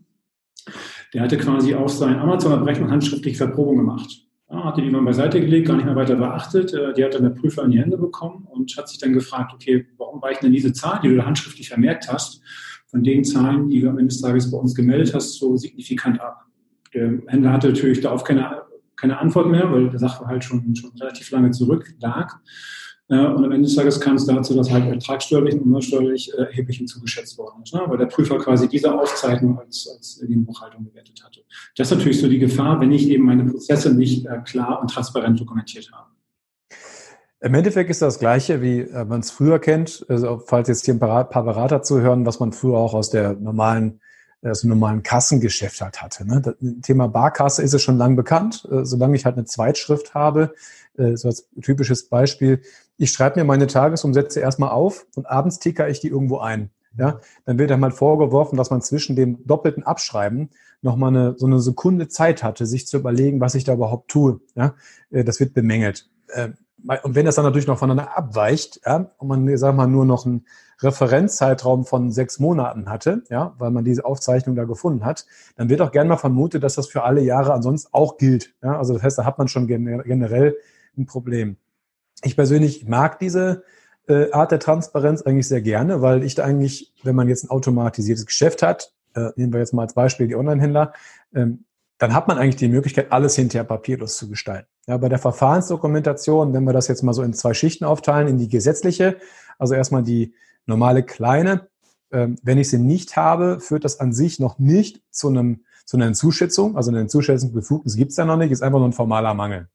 der 1.13 1.21
hatte 1.21 1.37
quasi 1.37 1.73
auf 1.75 1.91
sein 1.91 2.19
Amazon-Abrechnung 2.19 2.89
handschriftlich 2.89 3.37
Verprobung 3.37 3.77
gemacht. 3.77 4.27
Ja, 4.49 4.65
hatte 4.65 4.81
die 4.81 4.89
mal 4.89 5.01
beiseite 5.01 5.39
gelegt, 5.39 5.67
gar 5.67 5.75
nicht 5.75 5.85
mehr 5.85 5.95
weiter 5.95 6.15
beachtet. 6.15 6.73
Äh, 6.73 6.93
die 6.93 7.03
hat 7.03 7.13
dann 7.13 7.23
der 7.23 7.29
Prüfer 7.29 7.63
in 7.63 7.71
die 7.71 7.79
Hände 7.79 7.97
bekommen 7.97 8.47
und 8.49 8.75
hat 8.77 8.89
sich 8.89 8.99
dann 8.99 9.13
gefragt, 9.13 9.53
okay, 9.53 9.87
warum 9.97 10.21
weichen 10.21 10.41
denn 10.43 10.51
diese 10.51 10.73
Zahlen, 10.73 11.01
die 11.03 11.09
du 11.09 11.15
da 11.15 11.25
handschriftlich 11.25 11.69
vermerkt 11.69 12.11
hast, 12.11 12.41
von 12.87 13.03
den 13.03 13.23
Zahlen, 13.23 13.69
die 13.69 13.79
du 13.79 13.89
am 13.89 13.97
Ende 13.97 14.09
des 14.09 14.21
Tages 14.21 14.51
bei 14.51 14.57
uns 14.57 14.75
gemeldet 14.75 15.13
hast, 15.13 15.35
so 15.35 15.55
signifikant 15.55 16.19
ab? 16.19 16.45
Der 16.93 17.21
Händler 17.27 17.53
hatte 17.53 17.69
natürlich 17.69 18.01
darauf 18.01 18.25
keine, 18.25 18.63
keine 18.97 19.19
Antwort 19.19 19.49
mehr, 19.49 19.71
weil 19.71 19.89
der 19.89 19.99
Sachverhalt 19.99 20.43
schon, 20.43 20.75
schon 20.75 20.91
relativ 20.99 21.31
lange 21.31 21.51
zurück 21.51 21.93
lag. 22.01 22.39
Und 23.17 23.43
am 23.43 23.51
Ende 23.51 23.67
des 23.67 23.75
Tages 23.75 23.99
kam 23.99 24.15
es 24.15 24.25
dazu, 24.25 24.55
dass 24.55 24.71
halt 24.71 24.85
ertragssteuerlich 24.85 25.55
und 25.55 25.63
umsatzsteuerlich 25.63 26.33
äh, 26.33 26.43
erheblich 26.43 26.77
hinzugeschätzt 26.77 27.37
worden 27.37 27.61
ist, 27.61 27.73
ne? 27.73 27.81
weil 27.87 27.97
der 27.97 28.05
Prüfer 28.05 28.37
quasi 28.37 28.69
diese 28.69 28.97
Aufzeichnung 28.97 29.59
als, 29.59 29.89
als 29.93 30.23
die 30.25 30.35
Buchhaltung 30.37 30.85
gewertet 30.85 31.21
hatte. 31.21 31.41
Das 31.75 31.91
ist 31.91 31.97
natürlich 31.97 32.21
so 32.21 32.29
die 32.29 32.39
Gefahr, 32.39 32.79
wenn 32.79 32.93
ich 32.93 33.09
eben 33.09 33.25
meine 33.25 33.43
Prozesse 33.43 33.93
nicht 33.93 34.25
äh, 34.27 34.37
klar 34.45 34.81
und 34.81 34.89
transparent 34.89 35.37
dokumentiert 35.37 35.91
habe. 35.91 36.07
Im 37.41 37.53
Endeffekt 37.53 37.89
ist 37.89 38.01
das 38.01 38.17
Gleiche, 38.17 38.61
wie 38.61 38.79
äh, 38.79 39.03
man 39.03 39.19
es 39.19 39.29
früher 39.29 39.59
kennt, 39.59 40.05
also 40.07 40.41
falls 40.45 40.69
jetzt 40.69 40.85
hier 40.85 40.93
ein 40.93 40.99
paar, 40.99 41.27
Berater 41.27 41.81
zuhören, 41.81 42.25
was 42.25 42.39
man 42.39 42.53
früher 42.53 42.77
auch 42.77 42.93
aus 42.93 43.09
der 43.09 43.33
normalen, 43.33 43.99
aus 44.41 44.61
dem 44.61 44.69
normalen 44.69 45.03
Kassengeschäft 45.03 45.81
halt 45.81 46.01
hatte. 46.01 46.25
Ne? 46.25 46.41
Das 46.41 46.55
Thema 46.81 47.07
Barkasse 47.07 47.61
ist 47.61 47.73
es 47.73 47.81
schon 47.81 47.97
lang 47.97 48.15
bekannt. 48.15 48.65
Solange 48.83 49.17
ich 49.17 49.25
halt 49.25 49.35
eine 49.35 49.45
Zweitschrift 49.45 50.15
habe, 50.15 50.55
so 50.95 51.27
als 51.27 51.47
typisches 51.61 52.09
Beispiel, 52.09 52.61
ich 52.97 53.11
schreibe 53.11 53.39
mir 53.39 53.45
meine 53.45 53.67
Tagesumsätze 53.67 54.39
erstmal 54.39 54.69
auf 54.69 55.05
und 55.15 55.25
abends 55.25 55.59
ticker 55.59 55.89
ich 55.89 55.99
die 55.99 56.09
irgendwo 56.09 56.39
ein. 56.39 56.69
Ja, 56.97 57.21
dann 57.45 57.57
wird 57.57 57.71
einmal 57.71 57.91
vorgeworfen, 57.91 58.57
dass 58.57 58.69
man 58.69 58.81
zwischen 58.81 59.15
dem 59.15 59.45
doppelten 59.47 59.83
Abschreiben 59.83 60.49
nochmal 60.81 61.09
eine, 61.09 61.35
so 61.37 61.45
eine 61.45 61.59
Sekunde 61.59 62.09
Zeit 62.09 62.43
hatte, 62.43 62.65
sich 62.65 62.85
zu 62.85 62.97
überlegen, 62.97 63.39
was 63.39 63.55
ich 63.55 63.63
da 63.63 63.73
überhaupt 63.73 64.09
tue. 64.09 64.41
Ja, 64.55 64.75
äh, 65.09 65.23
das 65.23 65.39
wird 65.39 65.53
bemängelt. 65.53 66.09
Äh, 66.27 66.49
und 67.03 67.15
wenn 67.15 67.25
das 67.25 67.35
dann 67.35 67.45
natürlich 67.45 67.67
noch 67.67 67.77
voneinander 67.77 68.17
abweicht, 68.17 68.81
ja, 68.85 69.11
und 69.17 69.27
man, 69.27 69.57
sag 69.57 69.75
mal, 69.75 69.87
nur 69.87 70.05
noch 70.05 70.25
einen 70.25 70.45
Referenzzeitraum 70.81 71.85
von 71.85 72.11
sechs 72.11 72.39
Monaten 72.39 72.89
hatte, 72.89 73.23
ja, 73.29 73.53
weil 73.59 73.71
man 73.71 73.85
diese 73.85 74.03
Aufzeichnung 74.03 74.55
da 74.55 74.63
gefunden 74.63 75.05
hat, 75.05 75.27
dann 75.55 75.69
wird 75.69 75.81
auch 75.81 75.91
gerne 75.91 76.09
mal 76.09 76.17
vermutet, 76.17 76.63
dass 76.63 76.75
das 76.75 76.87
für 76.87 77.03
alle 77.03 77.21
Jahre 77.21 77.53
ansonsten 77.53 77.89
auch 77.91 78.17
gilt. 78.17 78.55
Ja, 78.63 78.77
also 78.77 78.93
das 78.93 79.03
heißt, 79.03 79.17
da 79.19 79.25
hat 79.25 79.37
man 79.37 79.47
schon 79.47 79.67
generell 79.67 80.57
ein 80.97 81.05
Problem. 81.05 81.57
Ich 82.23 82.35
persönlich 82.35 82.87
mag 82.87 83.19
diese 83.19 83.63
äh, 84.07 84.31
Art 84.31 84.51
der 84.51 84.59
Transparenz 84.59 85.21
eigentlich 85.21 85.47
sehr 85.47 85.61
gerne, 85.61 86.01
weil 86.01 86.23
ich 86.23 86.35
da 86.35 86.43
eigentlich, 86.43 86.93
wenn 87.03 87.15
man 87.15 87.29
jetzt 87.29 87.43
ein 87.43 87.49
automatisiertes 87.49 88.25
Geschäft 88.25 88.61
hat, 88.61 88.93
äh, 89.15 89.29
nehmen 89.35 89.53
wir 89.53 89.59
jetzt 89.59 89.73
mal 89.73 89.83
als 89.83 89.93
Beispiel 89.93 90.27
die 90.27 90.35
Online-Händler, 90.35 90.93
ähm, 91.33 91.65
dann 91.97 92.13
hat 92.13 92.27
man 92.27 92.37
eigentlich 92.37 92.55
die 92.55 92.67
Möglichkeit, 92.67 93.11
alles 93.11 93.35
hinterher 93.35 93.63
papierlos 93.63 94.17
zu 94.17 94.27
gestalten. 94.27 94.67
Ja, 94.87 94.97
bei 94.97 95.09
der 95.09 95.19
Verfahrensdokumentation, 95.19 96.53
wenn 96.53 96.63
wir 96.63 96.73
das 96.73 96.87
jetzt 96.87 97.03
mal 97.03 97.13
so 97.13 97.21
in 97.21 97.33
zwei 97.33 97.53
Schichten 97.53 97.85
aufteilen, 97.85 98.27
in 98.27 98.37
die 98.37 98.49
gesetzliche, 98.49 99.17
also 99.59 99.75
erstmal 99.75 100.01
die 100.01 100.33
normale 100.65 101.03
kleine, 101.03 101.67
ähm, 102.11 102.37
wenn 102.41 102.57
ich 102.57 102.69
sie 102.69 102.79
nicht 102.79 103.15
habe, 103.17 103.59
führt 103.59 103.85
das 103.85 103.99
an 103.99 104.13
sich 104.13 104.39
noch 104.39 104.57
nicht 104.57 105.03
zu 105.11 105.27
einem 105.27 105.61
zu 105.85 105.97
einer 105.97 106.13
Zuschätzung. 106.13 106.77
Also 106.77 106.89
eine 106.89 107.07
Zuschätzungsbefugnis 107.07 107.97
gibt 107.97 108.11
es 108.11 108.17
ja 108.17 108.25
noch 108.25 108.37
nicht, 108.37 108.51
ist 108.51 108.63
einfach 108.63 108.79
nur 108.79 108.87
ein 108.87 108.93
formaler 108.93 109.33
Mangel. 109.33 109.67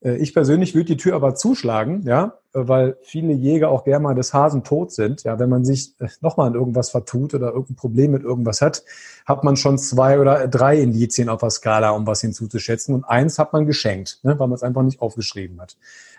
Äh, 0.00 0.16
ich 0.16 0.34
persönlich 0.34 0.74
würde 0.74 0.86
die 0.86 0.96
Tür 0.96 1.14
aber 1.14 1.34
zuschlagen, 1.34 2.02
ja, 2.06 2.38
weil 2.52 2.96
viele 3.02 3.32
Jäger 3.32 3.70
auch 3.70 3.84
gerne 3.84 4.02
mal 4.02 4.14
des 4.14 4.32
Hasen 4.32 4.64
tot 4.64 4.92
sind. 4.92 5.24
Ja, 5.24 5.38
wenn 5.38 5.48
man 5.48 5.64
sich 5.64 5.94
äh, 6.00 6.08
nochmal 6.20 6.48
an 6.48 6.54
irgendwas 6.54 6.90
vertut 6.90 7.34
oder 7.34 7.48
irgendein 7.48 7.76
Problem 7.76 8.12
mit 8.12 8.22
irgendwas 8.22 8.60
hat, 8.62 8.84
hat 9.26 9.44
man 9.44 9.56
schon 9.56 9.78
zwei 9.78 10.20
oder 10.20 10.48
drei 10.48 10.80
Indizien 10.80 11.28
auf 11.28 11.40
der 11.40 11.50
Skala, 11.50 11.90
um 11.90 12.06
was 12.06 12.20
hinzuzuschätzen. 12.20 12.94
Und 12.94 13.04
eins 13.04 13.38
hat 13.38 13.52
man 13.52 13.66
geschenkt, 13.66 14.20
ne, 14.22 14.38
weil 14.38 14.48
man 14.48 14.56
es 14.56 14.62
einfach 14.62 14.82
nicht 14.82 15.00
aufgeschrieben 15.00 15.60
hat. 15.60 15.76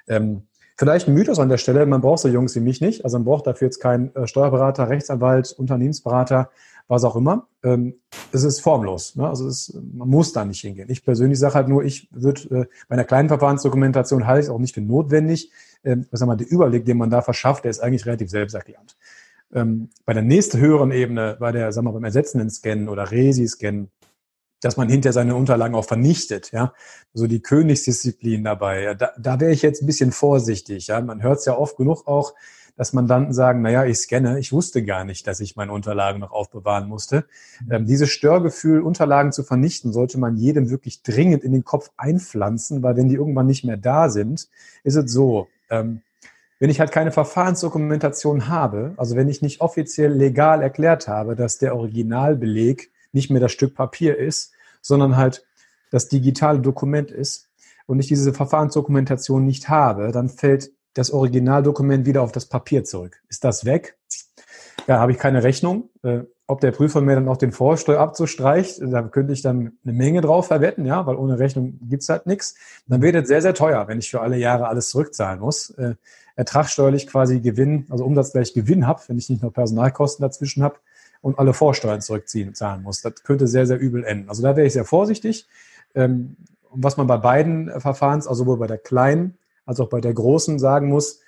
Ähm, 0.07 0.43
vielleicht 0.77 1.07
ein 1.07 1.13
Mythos 1.13 1.39
an 1.39 1.49
der 1.49 1.57
Stelle, 1.57 1.85
man 1.85 2.01
braucht 2.01 2.19
so 2.19 2.27
Jungs 2.27 2.55
wie 2.55 2.59
mich 2.59 2.81
nicht. 2.81 3.03
Also 3.03 3.17
man 3.17 3.25
braucht 3.25 3.47
dafür 3.47 3.67
jetzt 3.67 3.79
keinen 3.79 4.15
äh, 4.15 4.27
Steuerberater, 4.27 4.89
Rechtsanwalt, 4.89 5.53
Unternehmensberater 5.57 6.49
was 6.87 7.03
auch 7.03 7.15
immer. 7.15 7.47
Ähm, 7.63 7.95
es 8.31 8.43
ist 8.43 8.61
formlos. 8.61 9.15
Ne? 9.15 9.27
Also 9.27 9.47
es, 9.47 9.77
man 9.93 10.07
muss 10.07 10.33
da 10.33 10.45
nicht 10.45 10.61
hingehen. 10.61 10.89
Ich 10.89 11.03
persönlich 11.03 11.39
sage 11.39 11.55
halt 11.55 11.67
nur, 11.67 11.83
ich 11.83 12.09
würde 12.11 12.41
äh, 12.43 12.65
bei 12.87 12.93
einer 12.93 13.03
kleinen 13.03 13.27
Verfahrensdokumentation 13.27 14.25
halte 14.25 14.41
ich 14.41 14.45
es 14.45 14.49
auch 14.49 14.59
nicht 14.59 14.73
für 14.73 14.81
notwendig. 14.81 15.51
Ähm, 15.83 16.07
sag 16.11 16.27
mal, 16.27 16.37
der 16.37 16.49
Überblick, 16.49 16.85
den 16.85 16.97
man 16.97 17.09
da 17.09 17.21
verschafft, 17.21 17.65
der 17.65 17.71
ist 17.71 17.79
eigentlich 17.79 18.05
relativ 18.05 18.29
selbsterklärend. 18.29 18.97
Ähm, 19.53 19.89
bei 20.05 20.13
der 20.13 20.23
nächsten 20.23 20.59
höheren 20.59 20.91
Ebene, 20.91 21.37
bei 21.39 21.51
der, 21.51 21.71
sagen 21.71 21.87
wir, 21.87 21.93
beim 21.93 22.03
ersetzenden 22.03 22.49
Scannen 22.49 22.89
oder 22.89 23.11
Resi-Scannen, 23.11 23.89
dass 24.61 24.77
man 24.77 24.89
hinter 24.89 25.13
seine 25.13 25.35
Unterlagen 25.35 25.75
auch 25.75 25.85
vernichtet, 25.85 26.51
ja, 26.51 26.73
so 27.13 27.27
die 27.27 27.41
Königsdisziplin 27.41 28.43
dabei. 28.43 28.81
Ja, 28.81 28.93
da, 28.95 29.11
da 29.17 29.39
wäre 29.39 29.51
ich 29.51 29.61
jetzt 29.61 29.83
ein 29.83 29.85
bisschen 29.85 30.11
vorsichtig, 30.11 30.87
ja. 30.87 30.99
Man 30.99 31.21
hört 31.21 31.39
es 31.39 31.45
ja 31.45 31.55
oft 31.55 31.77
genug 31.77 32.07
auch, 32.07 32.33
dass 32.77 32.93
Mandanten 32.93 33.33
sagen, 33.33 33.61
naja, 33.61 33.85
ich 33.85 33.97
scanne, 33.97 34.39
ich 34.39 34.53
wusste 34.53 34.83
gar 34.83 35.03
nicht, 35.03 35.27
dass 35.27 35.39
ich 35.39 35.55
meine 35.55 35.71
Unterlagen 35.71 36.19
noch 36.19 36.31
aufbewahren 36.31 36.87
musste. 36.87 37.25
Mhm. 37.65 37.71
Ähm, 37.71 37.85
dieses 37.85 38.09
Störgefühl, 38.09 38.81
Unterlagen 38.81 39.31
zu 39.31 39.43
vernichten, 39.43 39.91
sollte 39.91 40.19
man 40.19 40.37
jedem 40.37 40.69
wirklich 40.69 41.01
dringend 41.01 41.43
in 41.43 41.51
den 41.51 41.65
Kopf 41.65 41.89
einpflanzen, 41.97 42.83
weil 42.83 42.95
wenn 42.95 43.09
die 43.09 43.15
irgendwann 43.15 43.47
nicht 43.47 43.65
mehr 43.65 43.77
da 43.77 44.09
sind, 44.09 44.47
ist 44.83 44.95
es 44.95 45.11
so, 45.11 45.47
ähm, 45.69 46.01
wenn 46.59 46.69
ich 46.69 46.79
halt 46.79 46.91
keine 46.91 47.11
Verfahrensdokumentation 47.11 48.47
habe, 48.47 48.93
also 48.97 49.15
wenn 49.15 49.29
ich 49.29 49.41
nicht 49.41 49.61
offiziell 49.61 50.11
legal 50.11 50.61
erklärt 50.61 51.07
habe, 51.07 51.35
dass 51.35 51.57
der 51.57 51.75
Originalbeleg 51.75 52.91
nicht 53.11 53.29
mehr 53.29 53.41
das 53.41 53.51
Stück 53.51 53.75
Papier 53.75 54.17
ist, 54.17 54.53
sondern 54.81 55.17
halt 55.17 55.45
das 55.91 56.09
digitale 56.09 56.59
Dokument 56.59 57.11
ist 57.11 57.49
und 57.85 57.99
ich 57.99 58.07
diese 58.07 58.33
Verfahrensdokumentation 58.33 59.45
nicht 59.45 59.69
habe, 59.69 60.11
dann 60.11 60.29
fällt 60.29 60.71
das 60.93 61.11
Originaldokument 61.11 62.05
wieder 62.05 62.21
auf 62.21 62.31
das 62.31 62.45
Papier 62.45 62.83
zurück. 62.83 63.21
Ist 63.29 63.43
das 63.43 63.65
weg? 63.65 63.97
Ja, 64.87 64.99
habe 64.99 65.11
ich 65.11 65.17
keine 65.17 65.43
Rechnung. 65.43 65.89
Äh, 66.03 66.21
ob 66.49 66.61
der 66.61 66.71
Prüfer 66.71 67.01
mir 67.01 67.15
dann 67.15 67.27
auch 67.27 67.37
den 67.37 67.51
Vorsteuerabzug 67.51 68.29
streicht, 68.29 68.79
da 68.81 69.03
könnte 69.03 69.33
ich 69.33 69.41
dann 69.41 69.73
eine 69.83 69.93
Menge 69.93 70.21
drauf 70.21 70.47
verwetten, 70.47 70.85
ja, 70.85 71.05
weil 71.05 71.17
ohne 71.17 71.39
Rechnung 71.39 71.77
gibt's 71.81 72.07
halt 72.07 72.25
nichts. 72.25 72.55
Dann 72.87 73.01
wird 73.01 73.15
es 73.15 73.27
sehr, 73.27 73.41
sehr 73.41 73.53
teuer, 73.53 73.87
wenn 73.89 73.99
ich 73.99 74.09
für 74.09 74.21
alle 74.21 74.37
Jahre 74.37 74.69
alles 74.69 74.89
zurückzahlen 74.89 75.41
muss. 75.41 75.71
Äh, 75.71 75.95
ertragssteuerlich 76.37 77.07
quasi 77.07 77.41
Gewinn, 77.41 77.85
also 77.89 78.05
umsatzgleich 78.05 78.53
Gewinn 78.53 78.87
habe, 78.87 79.01
wenn 79.07 79.17
ich 79.17 79.29
nicht 79.29 79.41
nur 79.41 79.51
Personalkosten 79.51 80.23
dazwischen 80.23 80.63
habe 80.63 80.77
und 81.21 81.37
alle 81.37 81.53
Vorsteuern 81.53 81.99
zurückziehen 81.99 82.53
zahlen 82.53 82.83
muss. 82.83 83.01
Das 83.01 83.23
könnte 83.23 83.47
sehr, 83.47 83.65
sehr 83.65 83.79
übel 83.79 84.05
enden. 84.05 84.29
Also 84.29 84.41
da 84.41 84.55
wäre 84.55 84.67
ich 84.67 84.73
sehr 84.73 84.85
vorsichtig. 84.85 85.47
Ähm, 85.95 86.37
was 86.71 86.95
man 86.95 87.07
bei 87.07 87.17
beiden 87.17 87.81
Verfahrens, 87.81 88.27
also 88.27 88.43
sowohl 88.43 88.57
bei 88.57 88.67
der 88.67 88.77
kleinen 88.77 89.37
als 89.67 89.79
auch 89.79 89.89
bei 89.89 90.01
der 90.01 90.13
Großen 90.13 90.57
sagen 90.57 90.89
muss, 90.89 91.19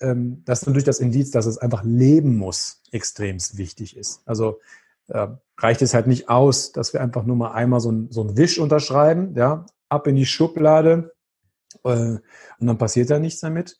ähm, 0.00 0.42
dass 0.44 0.66
natürlich 0.66 0.84
das 0.84 0.98
Indiz, 0.98 1.30
dass 1.30 1.46
es 1.46 1.58
einfach 1.58 1.84
leben 1.84 2.36
muss, 2.36 2.82
extremst 2.90 3.56
wichtig 3.56 3.96
ist. 3.96 4.22
Also 4.26 4.58
äh, 5.08 5.28
reicht 5.58 5.82
es 5.82 5.94
halt 5.94 6.08
nicht 6.08 6.28
aus, 6.28 6.72
dass 6.72 6.92
wir 6.92 7.00
einfach 7.00 7.24
nur 7.24 7.36
mal 7.36 7.52
einmal 7.52 7.80
so 7.80 7.92
ein, 7.92 8.08
so 8.10 8.22
ein 8.22 8.36
Wisch 8.36 8.58
unterschreiben, 8.58 9.34
ja, 9.36 9.66
ab 9.88 10.06
in 10.06 10.16
die 10.16 10.26
Schublade 10.26 11.12
äh, 11.84 11.88
und 11.88 12.22
dann 12.58 12.78
passiert 12.78 13.10
da 13.10 13.18
nichts 13.18 13.40
damit. 13.40 13.78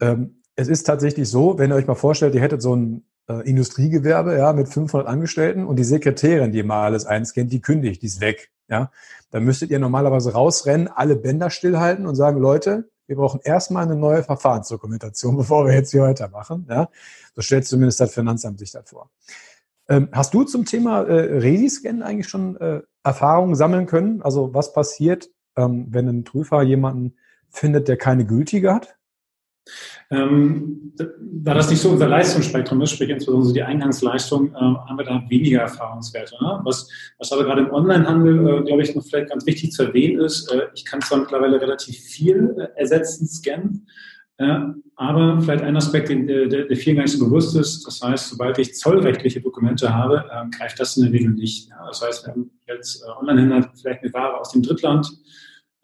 Ähm, 0.00 0.42
es 0.54 0.68
ist 0.68 0.84
tatsächlich 0.84 1.28
so, 1.28 1.58
wenn 1.58 1.70
ihr 1.70 1.76
euch 1.76 1.86
mal 1.86 1.94
vorstellt, 1.94 2.34
ihr 2.34 2.40
hättet 2.40 2.62
so 2.62 2.74
ein 2.74 3.04
äh, 3.28 3.48
Industriegewerbe, 3.48 4.36
ja, 4.36 4.52
mit 4.52 4.68
500 4.68 5.06
Angestellten 5.06 5.66
und 5.66 5.76
die 5.76 5.84
Sekretärin, 5.84 6.52
die 6.52 6.62
mal 6.62 6.84
alles 6.84 7.06
einscannt, 7.06 7.52
die 7.52 7.60
kündigt, 7.60 8.02
die 8.02 8.06
ist 8.06 8.20
weg, 8.20 8.50
ja. 8.68 8.90
Dann 9.30 9.44
müsstet 9.44 9.70
ihr 9.70 9.78
normalerweise 9.78 10.32
rausrennen, 10.32 10.88
alle 10.88 11.14
Bänder 11.16 11.50
stillhalten 11.50 12.06
und 12.06 12.14
sagen, 12.14 12.40
Leute, 12.40 12.88
wir 13.08 13.16
brauchen 13.16 13.40
erstmal 13.42 13.84
eine 13.84 13.96
neue 13.96 14.22
Verfahrensdokumentation, 14.22 15.36
bevor 15.38 15.66
wir 15.66 15.74
jetzt 15.74 15.90
hier 15.90 16.02
weitermachen. 16.02 16.66
Ja? 16.70 16.88
So 17.34 17.42
stellt 17.42 17.66
zumindest 17.66 18.00
das 18.00 18.14
Finanzamt 18.14 18.60
sich 18.60 18.70
das 18.70 18.88
vor. 18.88 19.10
Ähm, 19.88 20.10
hast 20.12 20.34
du 20.34 20.44
zum 20.44 20.66
Thema 20.66 21.02
äh, 21.02 21.38
Resi-Scan 21.38 22.02
eigentlich 22.02 22.28
schon 22.28 22.56
äh, 22.60 22.82
Erfahrungen 23.02 23.54
sammeln 23.54 23.86
können? 23.86 24.22
Also 24.22 24.52
was 24.52 24.74
passiert, 24.74 25.30
ähm, 25.56 25.86
wenn 25.90 26.06
ein 26.06 26.24
Prüfer 26.24 26.62
jemanden 26.62 27.16
findet, 27.48 27.88
der 27.88 27.96
keine 27.96 28.26
gültige 28.26 28.74
hat? 28.74 28.97
Ähm, 30.10 30.92
da 31.20 31.54
das 31.54 31.70
nicht 31.70 31.80
so 31.80 31.90
unser 31.90 32.08
Leistungsspektrum 32.08 32.80
ist, 32.82 32.92
sprich 32.92 33.10
insbesondere 33.10 33.52
die 33.52 33.62
Eingangsleistung, 33.62 34.52
äh, 34.52 34.58
haben 34.58 34.98
wir 34.98 35.04
da 35.04 35.22
weniger 35.28 35.60
Erfahrungswerte. 35.60 36.36
Ne? 36.42 36.60
Was, 36.64 36.88
was 37.18 37.32
aber 37.32 37.44
gerade 37.44 37.62
im 37.62 37.70
Onlinehandel, 37.70 38.60
äh, 38.60 38.62
glaube 38.64 38.82
ich, 38.82 38.94
noch 38.94 39.04
vielleicht 39.04 39.30
ganz 39.30 39.46
wichtig 39.46 39.72
zu 39.72 39.84
erwähnen 39.84 40.20
ist, 40.20 40.50
äh, 40.52 40.68
ich 40.74 40.84
kann 40.84 41.00
zwar 41.00 41.18
mittlerweile 41.18 41.60
relativ 41.60 41.98
viel 41.98 42.54
äh, 42.58 42.80
ersetzen, 42.80 43.26
scannen, 43.26 43.86
äh, 44.38 44.60
aber 44.96 45.40
vielleicht 45.42 45.64
ein 45.64 45.76
Aspekt, 45.76 46.08
den, 46.08 46.26
der, 46.26 46.46
der 46.46 46.76
vielen 46.76 46.96
gar 46.96 47.02
nicht 47.02 47.18
so 47.18 47.24
bewusst 47.24 47.56
ist, 47.56 47.86
das 47.86 48.00
heißt, 48.00 48.30
sobald 48.30 48.58
ich 48.58 48.74
zollrechtliche 48.74 49.40
Dokumente 49.40 49.92
habe, 49.92 50.24
äh, 50.30 50.56
greift 50.56 50.80
das 50.80 50.96
in 50.96 51.04
der 51.04 51.12
Regel 51.12 51.32
nicht. 51.32 51.68
Ja? 51.68 51.86
Das 51.86 52.02
heißt, 52.02 52.26
wenn 52.28 52.50
ich 52.64 52.72
als 52.72 53.04
Onlinehändler 53.20 53.70
vielleicht 53.80 54.02
eine 54.02 54.12
Ware 54.12 54.38
aus 54.40 54.52
dem 54.52 54.62
Drittland 54.62 55.08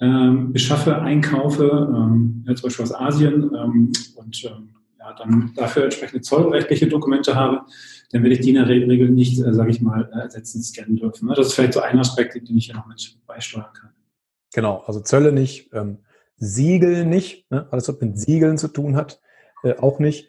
ähm, 0.01 0.53
beschaffe, 0.53 1.01
einkaufe, 1.01 1.65
ähm, 1.95 2.45
ja, 2.47 2.55
zum 2.55 2.69
Beispiel 2.69 2.83
aus 2.85 2.95
Asien 2.95 3.51
ähm, 3.55 3.93
und 4.17 4.45
ähm, 4.45 4.75
ja, 4.99 5.13
dann 5.15 5.53
dafür 5.55 5.85
entsprechende 5.85 6.23
zollrechtliche 6.23 6.89
Dokumente 6.89 7.35
habe, 7.35 7.63
dann 8.11 8.23
werde 8.23 8.35
ich 8.35 8.41
die 8.41 8.51
in 8.51 8.57
der 8.57 8.69
Regel 8.69 9.11
nicht, 9.11 9.39
äh, 9.41 9.53
sage 9.53 9.71
ich 9.71 9.81
mal, 9.81 10.11
äh, 10.13 10.21
ersetzen, 10.21 10.63
scannen 10.63 10.97
dürfen. 10.97 11.29
Ne? 11.29 11.35
Das 11.35 11.49
ist 11.49 11.55
vielleicht 11.55 11.75
so 11.75 11.81
ein 11.81 11.99
Aspekt, 11.99 12.35
den 12.35 12.57
ich 12.57 12.67
hier 12.67 12.75
noch 12.75 12.87
mit 12.87 13.19
beisteuern 13.27 13.73
kann. 13.79 13.91
Genau, 14.53 14.83
also 14.87 15.01
Zölle 15.01 15.33
nicht, 15.33 15.71
ähm, 15.73 15.99
Siegel 16.37 17.05
nicht, 17.05 17.51
ne? 17.51 17.67
alles 17.71 17.89
was 17.89 18.01
mit 18.01 18.19
Siegeln 18.19 18.59
zu 18.59 18.69
tun 18.69 18.97
hat, 18.97 19.21
äh, 19.63 19.77
auch 19.77 19.99
nicht. 19.99 20.29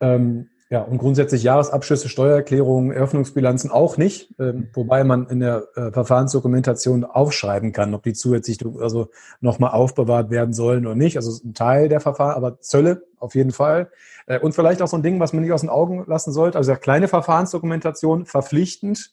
Ähm, 0.00 0.49
ja, 0.72 0.82
und 0.82 0.98
grundsätzlich 0.98 1.42
Jahresabschlüsse, 1.42 2.08
Steuererklärungen, 2.08 2.92
Eröffnungsbilanzen 2.92 3.72
auch 3.72 3.96
nicht, 3.96 4.32
ähm, 4.38 4.68
wobei 4.72 5.02
man 5.02 5.26
in 5.26 5.40
der 5.40 5.66
äh, 5.74 5.90
Verfahrensdokumentation 5.90 7.04
aufschreiben 7.04 7.72
kann, 7.72 7.92
ob 7.92 8.04
die 8.04 8.12
zusätzlich 8.12 8.58
also 8.78 9.10
nochmal 9.40 9.72
aufbewahrt 9.72 10.30
werden 10.30 10.54
sollen 10.54 10.86
oder 10.86 10.94
nicht. 10.94 11.16
Also 11.16 11.44
ein 11.44 11.54
Teil 11.54 11.88
der 11.88 11.98
Verfahren, 11.98 12.36
aber 12.36 12.60
Zölle 12.60 13.02
auf 13.18 13.34
jeden 13.34 13.50
Fall. 13.50 13.90
Äh, 14.26 14.38
und 14.38 14.54
vielleicht 14.54 14.80
auch 14.80 14.86
so 14.86 14.96
ein 14.96 15.02
Ding, 15.02 15.18
was 15.18 15.32
man 15.32 15.42
nicht 15.42 15.52
aus 15.52 15.62
den 15.62 15.70
Augen 15.70 16.04
lassen 16.06 16.32
sollte, 16.32 16.56
also 16.56 16.72
kleine 16.76 17.08
Verfahrensdokumentation 17.08 18.24
verpflichtend, 18.24 19.12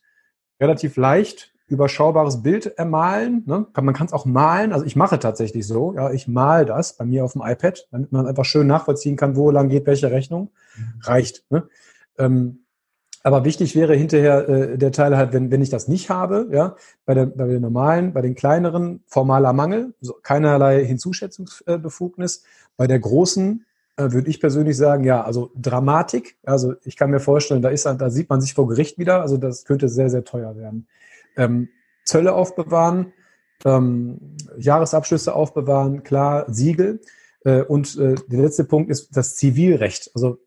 relativ 0.62 0.96
leicht 0.96 1.56
überschaubares 1.68 2.42
Bild 2.42 2.66
ermalen. 2.78 3.44
Ne? 3.46 3.68
Man 3.76 3.94
kann 3.94 4.08
es 4.08 4.14
auch 4.14 4.26
malen. 4.26 4.72
Also 4.72 4.86
ich 4.86 4.96
mache 4.96 5.20
tatsächlich 5.20 5.68
so. 5.68 5.94
Ja, 5.94 6.12
ich 6.12 6.28
mal 6.28 6.66
das 6.66 6.94
bei 6.94 7.06
mir 7.06 7.26
auf 7.26 7.34
dem 7.34 7.42
iPad, 7.46 7.88
damit 7.92 8.12
man 8.12 8.26
einfach 8.26 8.46
schön 8.46 8.68
nachvollziehen 8.68 9.18
kann, 9.18 9.36
wo 9.36 9.52
lang 9.52 9.70
geht 9.70 9.86
welche 9.86 10.10
Rechnung. 10.10 10.52
Mhm. 10.78 11.02
Reicht. 11.02 11.44
Ne? 11.50 11.68
Ähm, 12.18 12.60
aber 13.24 13.44
wichtig 13.44 13.76
wäre 13.76 13.94
hinterher 13.94 14.48
äh, 14.48 14.78
der 14.78 14.94
Teil 14.94 15.18
halt, 15.18 15.34
wenn, 15.34 15.52
wenn 15.52 15.62
ich 15.62 15.70
das 15.70 15.90
nicht 15.90 16.10
habe, 16.10 16.48
ja, 16.52 16.78
bei, 17.06 17.14
der, 17.14 17.26
bei 17.26 17.46
den 17.48 17.62
normalen, 17.62 18.14
bei 18.14 18.22
den 18.22 18.36
kleineren 18.36 19.04
formaler 19.06 19.52
Mangel, 19.52 19.94
so 20.00 20.14
keinerlei 20.24 20.86
Hinzuschätzungsbefugnis. 20.86 22.44
Bei 22.78 22.88
der 22.88 23.00
großen 23.00 23.66
äh, 23.98 24.12
würde 24.12 24.30
ich 24.30 24.40
persönlich 24.40 24.78
sagen, 24.78 25.04
ja, 25.04 25.26
also 25.26 25.52
Dramatik. 25.56 26.38
Also 26.46 26.76
ich 26.84 26.96
kann 26.96 27.10
mir 27.10 27.20
vorstellen, 27.20 27.62
da 27.62 27.70
ist, 27.70 27.86
da 27.86 28.10
sieht 28.10 28.30
man 28.30 28.40
sich 28.40 28.54
vor 28.54 28.70
Gericht 28.70 28.98
wieder. 28.98 29.22
Also 29.22 29.36
das 29.36 29.66
könnte 29.66 29.90
sehr, 29.90 30.10
sehr 30.10 30.24
teuer 30.24 30.56
werden. 30.56 30.88
Ähm, 31.38 31.70
Zölle 32.06 32.34
aufbewahren, 32.34 33.14
ähm, 33.66 34.36
Jahresabschlüsse 34.58 35.34
aufbewahren, 35.34 36.04
klar, 36.04 36.46
Siegel. 36.48 37.02
Äh, 37.44 37.62
und 37.64 37.98
äh, 37.98 38.16
der 38.28 38.42
letzte 38.42 38.64
Punkt 38.64 38.90
ist 38.90 39.16
das 39.16 39.36
Zivilrecht. 39.36 40.12
Also 40.16 40.40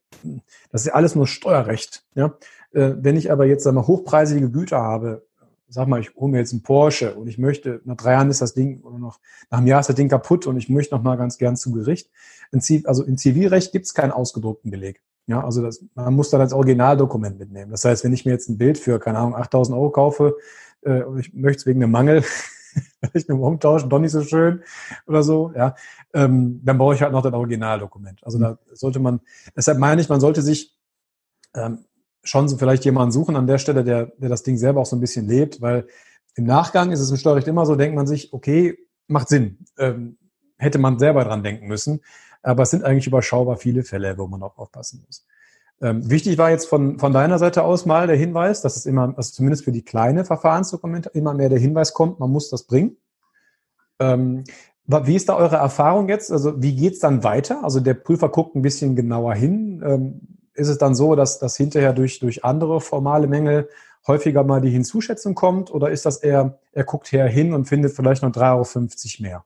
das 0.72 0.82
ist 0.82 0.86
ja 0.88 0.94
alles 0.94 1.14
nur 1.14 1.26
Steuerrecht. 1.26 2.04
Ja? 2.14 2.36
Äh, 2.72 2.94
wenn 2.98 3.16
ich 3.16 3.30
aber 3.30 3.46
jetzt 3.46 3.66
einmal 3.66 3.86
hochpreisige 3.86 4.50
Güter 4.50 4.80
habe, 4.80 5.26
sag 5.68 5.86
mal, 5.86 6.00
ich 6.00 6.14
hole 6.16 6.32
mir 6.32 6.38
jetzt 6.38 6.52
einen 6.52 6.62
Porsche 6.62 7.14
und 7.14 7.28
ich 7.28 7.38
möchte, 7.38 7.80
nach 7.84 7.96
drei 7.96 8.12
Jahren 8.12 8.28
ist 8.28 8.42
das 8.42 8.54
Ding, 8.54 8.80
oder 8.82 8.98
noch 8.98 9.20
nach 9.50 9.58
einem 9.58 9.68
Jahr 9.68 9.80
ist 9.80 9.88
das 9.88 9.96
Ding 9.96 10.08
kaputt 10.08 10.46
und 10.46 10.56
ich 10.56 10.68
möchte 10.68 10.94
noch 10.94 11.02
mal 11.02 11.16
ganz 11.16 11.38
gern 11.38 11.56
zu 11.56 11.72
Gericht. 11.72 12.10
also 12.84 13.04
im 13.04 13.16
Zivilrecht 13.16 13.70
gibt 13.72 13.86
es 13.86 13.94
keinen 13.94 14.10
ausgedruckten 14.10 14.70
Beleg. 14.70 15.00
Ja, 15.26 15.44
also 15.44 15.62
das, 15.62 15.84
man 15.94 16.14
muss 16.14 16.30
dann 16.30 16.40
als 16.40 16.52
Originaldokument 16.52 17.38
mitnehmen. 17.38 17.70
Das 17.70 17.84
heißt, 17.84 18.02
wenn 18.02 18.12
ich 18.12 18.24
mir 18.24 18.32
jetzt 18.32 18.48
ein 18.48 18.58
Bild 18.58 18.78
für, 18.78 18.98
keine 18.98 19.18
Ahnung, 19.18 19.36
8000 19.36 19.76
Euro 19.76 19.90
kaufe 19.90 20.36
äh, 20.84 21.02
ich 21.18 21.32
möchte 21.34 21.60
es 21.60 21.66
wegen 21.66 21.82
einem 21.82 21.92
Mangel 21.92 22.22
vielleicht 23.00 23.28
nur 23.28 23.40
umtauschen, 23.40 23.90
doch 23.90 23.98
nicht 23.98 24.12
so 24.12 24.22
schön 24.22 24.62
oder 25.06 25.22
so, 25.22 25.52
ja, 25.56 25.74
ähm, 26.14 26.60
dann 26.64 26.78
brauche 26.78 26.94
ich 26.94 27.02
halt 27.02 27.12
noch 27.12 27.22
das 27.22 27.32
Originaldokument. 27.32 28.24
Also 28.24 28.38
da 28.38 28.58
sollte 28.72 29.00
man, 29.00 29.20
deshalb 29.56 29.78
meine 29.78 30.00
ich, 30.00 30.08
man 30.08 30.20
sollte 30.20 30.42
sich 30.42 30.76
ähm, 31.54 31.84
schon 32.22 32.48
so 32.48 32.56
vielleicht 32.56 32.84
jemanden 32.84 33.12
suchen 33.12 33.36
an 33.36 33.46
der 33.46 33.58
Stelle, 33.58 33.84
der, 33.84 34.06
der 34.18 34.28
das 34.28 34.42
Ding 34.42 34.56
selber 34.56 34.80
auch 34.80 34.86
so 34.86 34.96
ein 34.96 35.00
bisschen 35.00 35.26
lebt, 35.26 35.60
weil 35.60 35.86
im 36.34 36.44
Nachgang 36.44 36.92
ist 36.92 37.00
es 37.00 37.10
im 37.10 37.16
Steuerrecht 37.16 37.48
immer 37.48 37.66
so, 37.66 37.76
denkt 37.76 37.96
man 37.96 38.06
sich, 38.06 38.32
okay, 38.32 38.78
macht 39.08 39.28
Sinn. 39.28 39.58
Ähm, 39.78 40.16
hätte 40.60 40.78
man 40.78 40.98
selber 40.98 41.24
dran 41.24 41.42
denken 41.42 41.66
müssen. 41.66 42.00
Aber 42.42 42.62
es 42.62 42.70
sind 42.70 42.84
eigentlich 42.84 43.06
überschaubar 43.06 43.56
viele 43.56 43.82
Fälle, 43.82 44.16
wo 44.16 44.26
man 44.26 44.42
auch 44.42 44.56
aufpassen 44.56 45.02
muss. 45.06 45.26
Ähm, 45.82 46.10
wichtig 46.10 46.36
war 46.36 46.50
jetzt 46.50 46.66
von, 46.66 46.98
von 46.98 47.12
deiner 47.12 47.38
Seite 47.38 47.64
aus 47.64 47.86
mal 47.86 48.06
der 48.06 48.16
Hinweis, 48.16 48.60
dass 48.60 48.76
es 48.76 48.86
immer, 48.86 49.14
also 49.16 49.32
zumindest 49.32 49.64
für 49.64 49.72
die 49.72 49.84
kleine 49.84 50.24
Verfahrensdokumente 50.24 51.10
immer 51.10 51.32
mehr 51.32 51.48
der 51.48 51.58
Hinweis 51.58 51.94
kommt, 51.94 52.20
man 52.20 52.30
muss 52.30 52.50
das 52.50 52.64
bringen. 52.64 52.96
Ähm, 53.98 54.44
wie 54.86 55.14
ist 55.14 55.28
da 55.28 55.36
eure 55.36 55.56
Erfahrung 55.56 56.08
jetzt? 56.08 56.32
Also 56.32 56.62
wie 56.62 56.74
geht's 56.74 56.98
dann 56.98 57.22
weiter? 57.22 57.62
Also 57.62 57.80
der 57.80 57.94
Prüfer 57.94 58.28
guckt 58.28 58.56
ein 58.56 58.62
bisschen 58.62 58.96
genauer 58.96 59.34
hin. 59.34 59.82
Ähm, 59.86 60.20
ist 60.54 60.68
es 60.68 60.78
dann 60.78 60.94
so, 60.94 61.14
dass 61.14 61.38
das 61.38 61.56
hinterher 61.56 61.92
durch, 61.92 62.18
durch 62.18 62.44
andere 62.44 62.80
formale 62.80 63.26
Mängel 63.26 63.68
häufiger 64.06 64.44
mal 64.44 64.60
die 64.60 64.70
Hinzuschätzung 64.70 65.34
kommt 65.34 65.70
oder 65.70 65.90
ist 65.90 66.06
das 66.06 66.18
eher, 66.18 66.58
er 66.72 66.84
guckt 66.84 67.12
her 67.12 67.26
hin 67.26 67.52
und 67.52 67.66
findet 67.66 67.92
vielleicht 67.92 68.22
noch 68.22 68.32
3,50 68.32 69.20
Euro 69.20 69.22
mehr? 69.22 69.44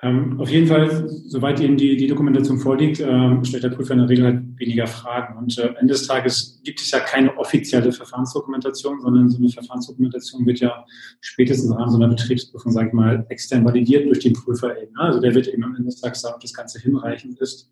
Ähm, 0.00 0.38
auf 0.40 0.48
jeden 0.48 0.68
Fall, 0.68 1.08
soweit 1.26 1.58
Ihnen 1.58 1.76
die, 1.76 1.96
die 1.96 2.06
Dokumentation 2.06 2.58
vorliegt, 2.58 3.00
äh, 3.00 3.44
stellt 3.44 3.64
der 3.64 3.70
Prüfer 3.70 3.94
in 3.94 3.98
der 3.98 4.08
Regel 4.08 4.24
halt 4.26 4.42
weniger 4.56 4.86
Fragen. 4.86 5.36
Und 5.36 5.58
äh, 5.58 5.74
Ende 5.80 5.92
des 5.94 6.06
Tages 6.06 6.60
gibt 6.62 6.80
es 6.80 6.92
ja 6.92 7.00
keine 7.00 7.36
offizielle 7.36 7.90
Verfahrensdokumentation, 7.90 9.00
sondern 9.00 9.28
so 9.28 9.38
eine 9.38 9.48
Verfahrensdokumentation 9.48 10.46
wird 10.46 10.60
ja 10.60 10.84
spätestens 11.20 11.70
im 11.70 11.76
Rahmen 11.76 11.90
so 11.90 11.96
einer 11.96 12.08
Betriebsprüfung, 12.08 12.70
sage 12.70 12.88
ich 12.88 12.94
mal, 12.94 13.26
extern 13.28 13.64
validiert 13.64 14.06
durch 14.06 14.20
den 14.20 14.34
Prüfer 14.34 14.80
eben. 14.80 14.92
Ne? 14.92 15.00
Also 15.00 15.20
der 15.20 15.34
wird 15.34 15.48
eben 15.48 15.64
am 15.64 15.74
Ende 15.74 15.86
des 15.86 16.00
Tages 16.00 16.20
sagen, 16.20 16.36
ob 16.36 16.42
das 16.42 16.54
Ganze 16.54 16.78
hinreichend 16.78 17.40
ist 17.40 17.68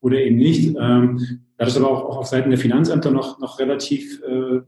oder 0.00 0.18
eben 0.18 0.36
nicht. 0.36 0.74
Ähm, 0.80 1.40
da 1.58 1.66
das 1.66 1.76
aber 1.76 1.90
auch, 1.90 2.04
auch 2.04 2.16
auf 2.16 2.26
Seiten 2.26 2.48
der 2.48 2.58
Finanzämter 2.58 3.10
noch, 3.10 3.40
noch 3.40 3.58
relativ, 3.58 4.22
äh, 4.22 4.60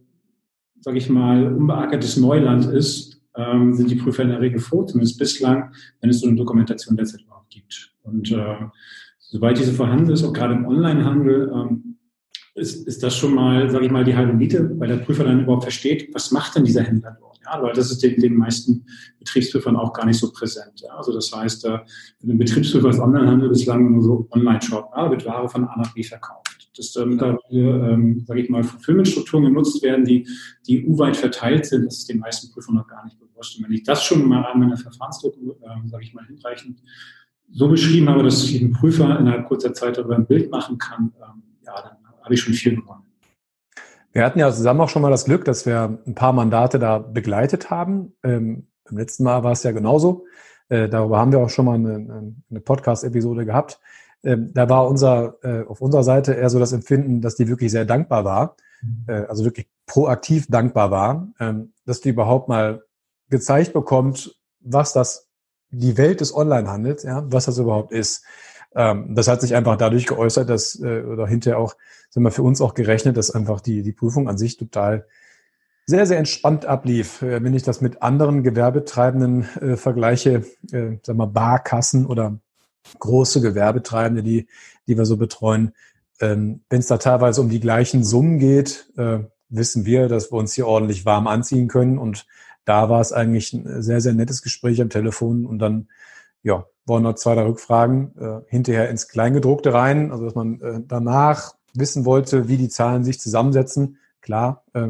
sage 0.81 0.99
ich 0.99 1.09
mal, 1.09 1.55
unbeackertes 1.55 2.19
Neuland 2.19 2.67
ist, 2.67 3.10
ähm, 3.37 3.75
sind 3.75 3.91
die 3.91 3.97
Prüfer 3.97 4.23
in 4.23 4.31
der 4.31 4.41
Regel 4.41 4.61
froh, 4.61 4.85
zumindest 4.85 5.19
bislang, 5.19 5.73
wenn 6.01 6.11
es 6.11 6.21
so 6.21 6.27
eine 6.27 6.37
Dokumentation 6.37 6.97
derzeit 6.97 7.23
überhaupt 7.23 7.51
gibt. 7.51 7.93
Und 8.03 8.31
äh, 8.33 8.57
soweit 9.19 9.59
diese 9.59 9.73
vorhanden 9.73 10.11
ist, 10.11 10.25
auch 10.25 10.33
gerade 10.33 10.55
im 10.55 10.67
Onlinehandel, 10.67 11.53
ähm, 11.55 11.97
ist, 12.55 12.87
ist 12.87 13.03
das 13.03 13.17
schon 13.17 13.35
mal, 13.35 13.71
sage 13.71 13.87
ich 13.87 13.91
mal, 13.93 14.05
die 14.05 14.17
halbe 14.17 14.33
Miete, 14.33 14.71
weil 14.79 14.89
der 14.89 14.97
Prüfer 14.97 15.25
dann 15.25 15.41
überhaupt 15.41 15.63
versteht, 15.63 16.13
was 16.15 16.31
macht 16.31 16.57
denn 16.57 16.65
dieser 16.65 16.83
Händler 16.83 17.17
dort? 17.19 17.39
Ja, 17.45 17.63
weil 17.63 17.73
das 17.73 17.91
ist 17.91 18.03
den, 18.03 18.21
den 18.21 18.35
meisten 18.35 18.85
Betriebsprüfern 19.19 19.77
auch 19.77 19.93
gar 19.93 20.07
nicht 20.07 20.19
so 20.19 20.31
präsent. 20.31 20.81
Ja. 20.81 20.91
Also 20.97 21.13
das 21.13 21.33
heißt, 21.33 21.65
äh, 21.65 21.79
ein 22.23 22.39
Betriebsprüfer 22.39 22.91
ist 22.91 22.99
Onlinehandel 22.99 23.49
bislang 23.49 23.93
nur 23.93 24.03
so 24.03 24.29
Online-Shop, 24.31 24.91
ja, 24.95 25.11
wird 25.11 25.25
Ware 25.25 25.49
von 25.49 25.65
A 25.65 25.77
nach 25.79 25.95
B 25.95 26.03
verkauft. 26.03 26.40
Dass 26.77 26.93
da 26.93 27.05
mittlerweile, 27.05 27.93
ähm, 27.93 28.25
sage 28.27 28.41
ich 28.41 28.49
mal, 28.49 28.63
Fulfillment-Strukturen 28.63 29.45
genutzt 29.45 29.83
werden, 29.83 30.05
die, 30.05 30.27
die 30.67 30.87
EU-weit 30.87 31.17
verteilt 31.17 31.67
sind, 31.67 31.85
das 31.87 31.99
ist 31.99 32.09
den 32.09 32.19
meisten 32.19 32.53
Prüfern 32.53 32.77
noch 32.77 32.87
gar 32.87 33.05
nicht 33.05 33.19
bewusst. 33.19 33.59
Und 33.59 33.65
wenn 33.65 33.73
ich 33.73 33.83
das 33.83 34.05
schon 34.05 34.27
mal 34.29 34.45
an 34.45 34.61
meiner 34.61 34.77
Verfahrensdokument, 34.77 35.57
äh, 35.63 35.89
sage 35.89 36.05
ich 36.05 36.15
mal, 36.15 36.25
hinreichend 36.27 36.81
so 37.53 37.69
beschrieben 37.69 38.09
habe, 38.09 38.23
dass 38.23 38.45
ich 38.45 38.61
ein 38.61 38.73
Prüfer 38.73 39.19
innerhalb 39.19 39.47
kurzer 39.47 39.75
Zeit 39.75 39.99
darüber 39.99 40.15
ein 40.15 40.27
Bild 40.27 40.51
machen 40.51 40.79
kann, 40.79 41.13
ähm, 41.17 41.43
ja, 41.67 41.75
dann 41.83 41.97
habe 42.23 42.35
ich 42.35 42.41
schon 42.41 42.55
viel 42.55 42.77
gewonnen. 42.77 43.03
Wir 44.13 44.25
hatten 44.25 44.39
ja 44.39 44.51
zusammen 44.51 44.81
auch 44.81 44.89
schon 44.89 45.03
mal 45.03 45.11
das 45.11 45.25
Glück, 45.25 45.45
dass 45.45 45.67
wir 45.67 46.01
ein 46.07 46.15
paar 46.15 46.33
Mandate 46.33 46.79
da 46.79 46.99
begleitet 46.99 47.71
haben. 47.71 48.13
Ähm, 48.25 48.67
Im 48.89 48.99
letzten 48.99 49.23
Mal 49.25 49.45
war 49.45 49.53
es 49.53 49.63
ja 49.63 49.71
genauso. 49.71 50.27
Äh, 50.69 50.89
darüber 50.89 51.19
haben 51.19 51.33
wir 51.33 51.39
auch 51.39 51.51
schon 51.51 51.65
mal 51.65 51.75
eine, 51.75 52.35
eine 52.51 52.61
Podcast-Episode 52.61 53.45
gehabt. 53.45 53.81
Ähm, 54.23 54.53
da 54.53 54.69
war 54.69 54.87
unser, 54.87 55.37
äh, 55.43 55.67
auf 55.67 55.81
unserer 55.81 56.05
Seite 56.05 56.35
eher 56.35 56.51
so 56.51 56.59
das 56.59 56.73
Empfinden, 56.73 57.21
dass 57.21 57.37
die 57.37 57.49
wirklich 57.49 57.71
sehr 57.71 57.85
dankbar 57.85 58.25
war, 58.25 58.57
mhm. 58.83 59.05
äh, 59.07 59.25
also 59.27 59.45
wirklich 59.45 59.69
proaktiv 59.87 60.47
dankbar 60.49 60.91
war, 60.91 61.29
ähm, 61.41 61.73
dass 61.87 62.01
die 62.01 62.11
überhaupt 62.11 62.49
mal 62.49 62.83
gezeigt 63.31 63.73
bekommt, 63.73 64.37
was 64.61 64.93
das, 64.93 65.29
die 65.71 65.97
Welt 65.97 66.21
des 66.21 66.35
Onlinehandels, 66.35 67.03
ja, 67.05 67.25
was 67.31 67.47
das 67.47 67.59
überhaupt 67.59 67.93
ist. 67.93 68.25
Ähm, 68.75 69.15
das 69.15 69.29
hat 69.29 69.41
sich 69.41 69.55
einfach 69.55 69.77
dadurch 69.77 70.07
geäußert, 70.07 70.49
dass, 70.49 70.81
äh, 70.81 71.03
oder 71.03 71.27
hinterher 71.27 71.59
auch, 71.59 71.75
sind 72.11 72.23
wir 72.23 72.31
für 72.31 72.43
uns 72.43 72.61
auch 72.61 72.75
gerechnet, 72.75 73.17
dass 73.17 73.31
einfach 73.31 73.61
die, 73.61 73.83
die 73.83 73.93
Prüfung 73.93 74.29
an 74.29 74.39
sich 74.39 74.57
total 74.57 75.07
sehr, 75.87 76.07
sehr 76.07 76.19
entspannt 76.19 76.67
ablief. 76.67 77.23
Äh, 77.23 77.43
wenn 77.43 77.55
ich 77.55 77.63
das 77.63 77.81
mit 77.81 78.03
anderen 78.03 78.43
Gewerbetreibenden 78.43 79.43
äh, 79.61 79.77
vergleiche, 79.77 80.45
äh, 80.73 80.99
sagen 81.03 81.19
wir 81.19 81.27
Barkassen 81.27 82.07
oder 82.07 82.39
große 82.99 83.41
Gewerbetreibende, 83.41 84.23
die, 84.23 84.49
die 84.87 84.97
wir 84.97 85.07
so 85.07 85.17
betreuen, 85.17 85.73
ähm, 86.21 86.63
wenn 86.69 86.81
es 86.81 86.87
da 86.87 86.99
teilweise 86.99 87.41
um 87.41 87.49
die 87.49 87.61
gleichen 87.61 88.05
Summen 88.05 88.39
geht, 88.39 88.91
äh, 88.97 89.21
wissen 89.49 89.85
wir, 89.85 90.09
dass 90.09 90.31
wir 90.33 90.39
uns 90.39 90.53
hier 90.53 90.67
ordentlich 90.67 91.05
warm 91.05 91.27
anziehen 91.27 91.69
können. 91.69 91.99
Und 91.99 92.27
da 92.65 92.89
war 92.89 93.01
es 93.01 93.13
eigentlich 93.13 93.53
ein 93.53 93.83
sehr, 93.83 94.01
sehr 94.01 94.13
nettes 94.13 94.43
Gespräch 94.43 94.81
am 94.81 94.91
Telefon. 94.91 95.47
Und 95.47 95.59
dann, 95.59 95.89
ja, 96.43 96.67
waren 96.87 97.03
noch 97.03 97.15
zwei, 97.15 97.35
drei 97.35 97.47
Rückfragen 97.47 98.17
äh, 98.19 98.41
hinterher 98.49 98.91
ins 98.91 99.09
Kleingedruckte 99.09 99.73
rein, 99.73 100.11
also 100.13 100.25
dass 100.25 100.35
man 100.35 100.61
äh, 100.61 100.81
danach 100.87 101.55
wissen 101.75 102.05
wollte, 102.05 102.49
wie 102.49 102.57
die 102.57 102.69
Zahlen 102.69 103.05
sich 103.05 103.21
zusammensetzen. 103.21 103.99
Klar, 104.21 104.65
äh, 104.75 104.89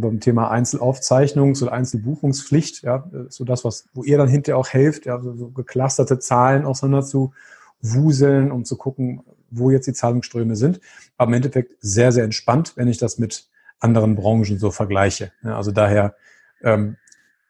beim 0.00 0.20
Thema 0.20 0.52
Einzelaufzeichnungs- 0.52 1.62
oder 1.62 1.72
Einzelbuchungspflicht, 1.72 2.82
ja, 2.82 3.08
so 3.28 3.44
das, 3.44 3.64
was, 3.64 3.88
wo 3.94 4.04
ihr 4.04 4.18
dann 4.18 4.28
hinterher 4.28 4.58
auch 4.58 4.68
helft, 4.68 5.06
ja, 5.06 5.20
so, 5.20 5.34
so 5.34 5.48
geklusterte 5.50 6.18
Zahlen 6.18 6.64
auseinander 6.64 7.06
zu 7.06 7.32
wuseln, 7.80 8.50
um 8.50 8.64
zu 8.64 8.76
gucken, 8.76 9.22
wo 9.50 9.70
jetzt 9.70 9.86
die 9.86 9.92
Zahlungsströme 9.92 10.56
sind. 10.56 10.80
Aber 11.16 11.28
im 11.28 11.34
Endeffekt 11.34 11.72
sehr, 11.80 12.12
sehr 12.12 12.24
entspannt, 12.24 12.72
wenn 12.76 12.88
ich 12.88 12.98
das 12.98 13.18
mit 13.18 13.48
anderen 13.78 14.16
Branchen 14.16 14.58
so 14.58 14.70
vergleiche. 14.70 15.32
Ja, 15.42 15.56
also 15.56 15.70
daher 15.70 16.14
ähm, 16.62 16.96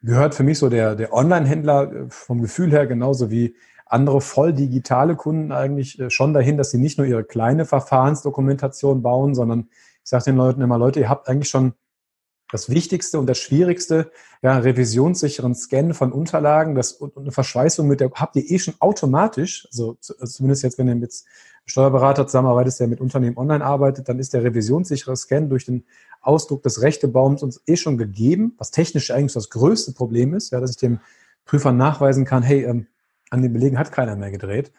gehört 0.03 0.35
für 0.35 0.43
mich 0.43 0.59
so 0.59 0.69
der, 0.69 0.95
der 0.95 1.13
Online-Händler 1.13 1.91
äh, 1.91 2.05
vom 2.09 2.41
Gefühl 2.41 2.71
her 2.71 2.87
genauso 2.87 3.31
wie 3.31 3.55
andere 3.85 4.21
voll 4.21 4.53
digitale 4.53 5.15
Kunden 5.15 5.51
eigentlich 5.51 5.99
äh, 5.99 6.09
schon 6.09 6.33
dahin, 6.33 6.57
dass 6.57 6.71
sie 6.71 6.77
nicht 6.77 6.97
nur 6.97 7.07
ihre 7.07 7.23
kleine 7.23 7.65
Verfahrensdokumentation 7.65 9.01
bauen, 9.01 9.33
sondern 9.33 9.69
ich 10.03 10.09
sage 10.09 10.25
den 10.25 10.37
Leuten 10.37 10.61
immer, 10.61 10.77
Leute, 10.77 10.99
ihr 10.99 11.09
habt 11.09 11.27
eigentlich 11.27 11.49
schon 11.49 11.73
das 12.51 12.69
Wichtigste 12.69 13.19
und 13.19 13.27
das 13.27 13.37
Schwierigste, 13.37 14.11
ja, 14.41 14.57
revisionssicheren 14.57 15.53
Scan 15.55 15.93
von 15.93 16.11
Unterlagen, 16.11 16.75
das 16.75 16.93
und 16.93 17.17
eine 17.17 17.31
Verschweißung 17.31 17.87
mit 17.87 17.99
der 17.99 18.09
habt 18.13 18.35
ihr 18.35 18.49
eh 18.49 18.59
schon 18.59 18.75
automatisch, 18.79 19.67
also, 19.71 19.97
zumindest 20.01 20.63
jetzt, 20.63 20.77
wenn 20.77 20.87
ihr 20.87 20.95
mit 20.95 21.13
Steuerberater 21.65 22.25
zusammenarbeitet, 22.25 22.79
der 22.79 22.87
mit 22.87 23.01
Unternehmen 23.01 23.37
online 23.37 23.63
arbeitet, 23.63 24.07
dann 24.07 24.19
ist 24.19 24.33
der 24.33 24.43
revisionssichere 24.43 25.17
Scan 25.17 25.49
durch 25.49 25.65
den 25.65 25.83
Ausdruck 26.21 26.63
des 26.63 26.81
Rechtebaums 26.81 27.43
uns 27.43 27.61
eh 27.67 27.75
schon 27.75 27.97
gegeben, 27.97 28.53
was 28.57 28.71
technisch 28.71 29.11
eigentlich 29.11 29.33
das 29.33 29.49
größte 29.49 29.91
Problem 29.91 30.33
ist, 30.33 30.51
ja, 30.51 30.61
dass 30.61 30.71
ich 30.71 30.77
dem 30.77 30.99
Prüfer 31.45 31.73
nachweisen 31.73 32.25
kann, 32.25 32.43
hey, 32.43 32.63
ähm, 32.63 32.87
an 33.29 33.41
den 33.41 33.51
Belegen 33.51 33.77
hat 33.77 33.91
keiner 33.91 34.15
mehr 34.15 34.31
gedreht. 34.31 34.71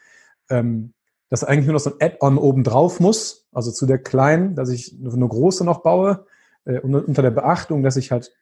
Ähm, 0.48 0.94
dass 1.28 1.44
eigentlich 1.44 1.66
nur 1.66 1.74
noch 1.74 1.80
so 1.80 1.90
ein 1.90 1.96
Add-on 2.00 2.38
oben 2.38 2.64
drauf 2.64 3.00
muss, 3.00 3.46
also 3.52 3.70
zu 3.70 3.84
der 3.84 3.98
kleinen, 3.98 4.54
dass 4.54 4.70
ich 4.70 4.96
eine 4.98 5.28
große 5.28 5.62
noch 5.62 5.80
baue, 5.82 6.24
äh, 6.68 6.78
unter 6.80 7.22
der 7.22 7.30
Beachtung, 7.30 7.82
dass 7.82 7.96
ich 7.96 8.12
halt 8.12 8.32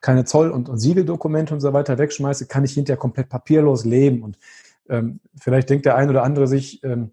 keine 0.00 0.24
Zoll- 0.24 0.50
und, 0.50 0.68
und 0.68 0.78
Siegeldokumente 0.78 1.52
und 1.52 1.60
so 1.60 1.72
weiter 1.72 1.98
wegschmeiße, 1.98 2.46
kann 2.46 2.64
ich 2.64 2.72
hinterher 2.72 2.98
komplett 2.98 3.28
papierlos 3.28 3.84
leben. 3.84 4.22
Und 4.22 4.38
ähm, 4.88 5.20
vielleicht 5.38 5.68
denkt 5.68 5.84
der 5.84 5.96
ein 5.96 6.08
oder 6.08 6.22
andere 6.22 6.46
sich, 6.46 6.82
ähm, 6.84 7.10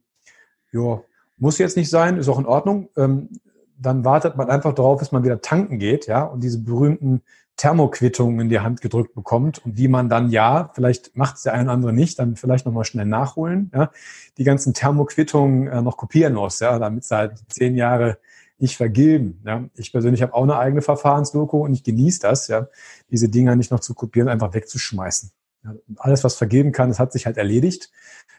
ja, 0.72 1.02
muss 1.38 1.58
jetzt 1.58 1.76
nicht 1.76 1.90
sein, 1.90 2.18
ist 2.18 2.30
auch 2.30 2.40
in 2.40 2.46
Ordnung. 2.46 2.90
Ähm, 2.96 3.30
dann 3.78 4.06
wartet 4.06 4.38
man 4.38 4.50
einfach 4.50 4.74
darauf, 4.74 5.00
bis 5.00 5.12
man 5.12 5.24
wieder 5.24 5.42
tanken 5.42 5.80
geht, 5.80 6.08
ja, 6.08 6.24
und 6.24 6.44
diese 6.44 6.60
berühmten 6.60 7.22
Thermoquittungen 7.58 8.40
in 8.40 8.50
die 8.50 8.60
Hand 8.60 8.82
gedrückt 8.82 9.14
bekommt 9.14 9.64
und 9.66 9.78
die 9.78 9.88
man 9.88 10.10
dann 10.10 10.30
ja, 10.30 10.72
vielleicht 10.74 11.16
macht 11.16 11.38
es 11.38 11.44
der 11.44 11.54
eine 11.54 11.64
oder 11.64 11.74
andere 11.74 11.94
nicht, 11.94 12.20
dann 12.20 12.36
vielleicht 12.36 12.66
nochmal 12.66 12.86
schnell 12.86 13.06
nachholen, 13.06 13.72
ja, 13.74 13.92
die 14.38 14.44
ganzen 14.44 14.74
Thermoquittungen 14.74 15.68
äh, 15.68 15.82
noch 15.82 15.98
kopieren 15.98 16.34
muss, 16.34 16.60
ja, 16.60 16.78
damit 16.80 17.04
sie 17.04 17.16
halt 17.16 17.44
zehn 17.50 17.76
Jahre 17.76 18.18
nicht 18.64 18.78
vergilben. 18.78 19.42
Ja. 19.46 19.70
Ich 19.76 19.92
persönlich 19.92 20.24
habe 20.24 20.34
auch 20.34 20.44
eine 20.44 20.58
eigene 20.58 20.82
Verfahrensdoku 20.82 21.64
und 21.64 21.74
ich 21.74 21.84
genieße 21.84 22.22
das, 22.22 22.48
ja, 22.48 22.68
diese 23.12 23.30
Dinger 23.30 23.56
nicht 23.56 23.70
noch 23.70 23.82
zu 23.82 23.94
kopieren, 23.94 24.30
einfach 24.30 24.54
wegzuschmeißen. 24.54 25.32
Ja, 25.64 25.76
alles, 25.98 26.24
was 26.24 26.36
vergeben 26.36 26.72
kann, 26.72 26.90
das 26.90 26.98
hat 26.98 27.12
sich 27.12 27.26
halt 27.26 27.38
erledigt. 27.38 27.92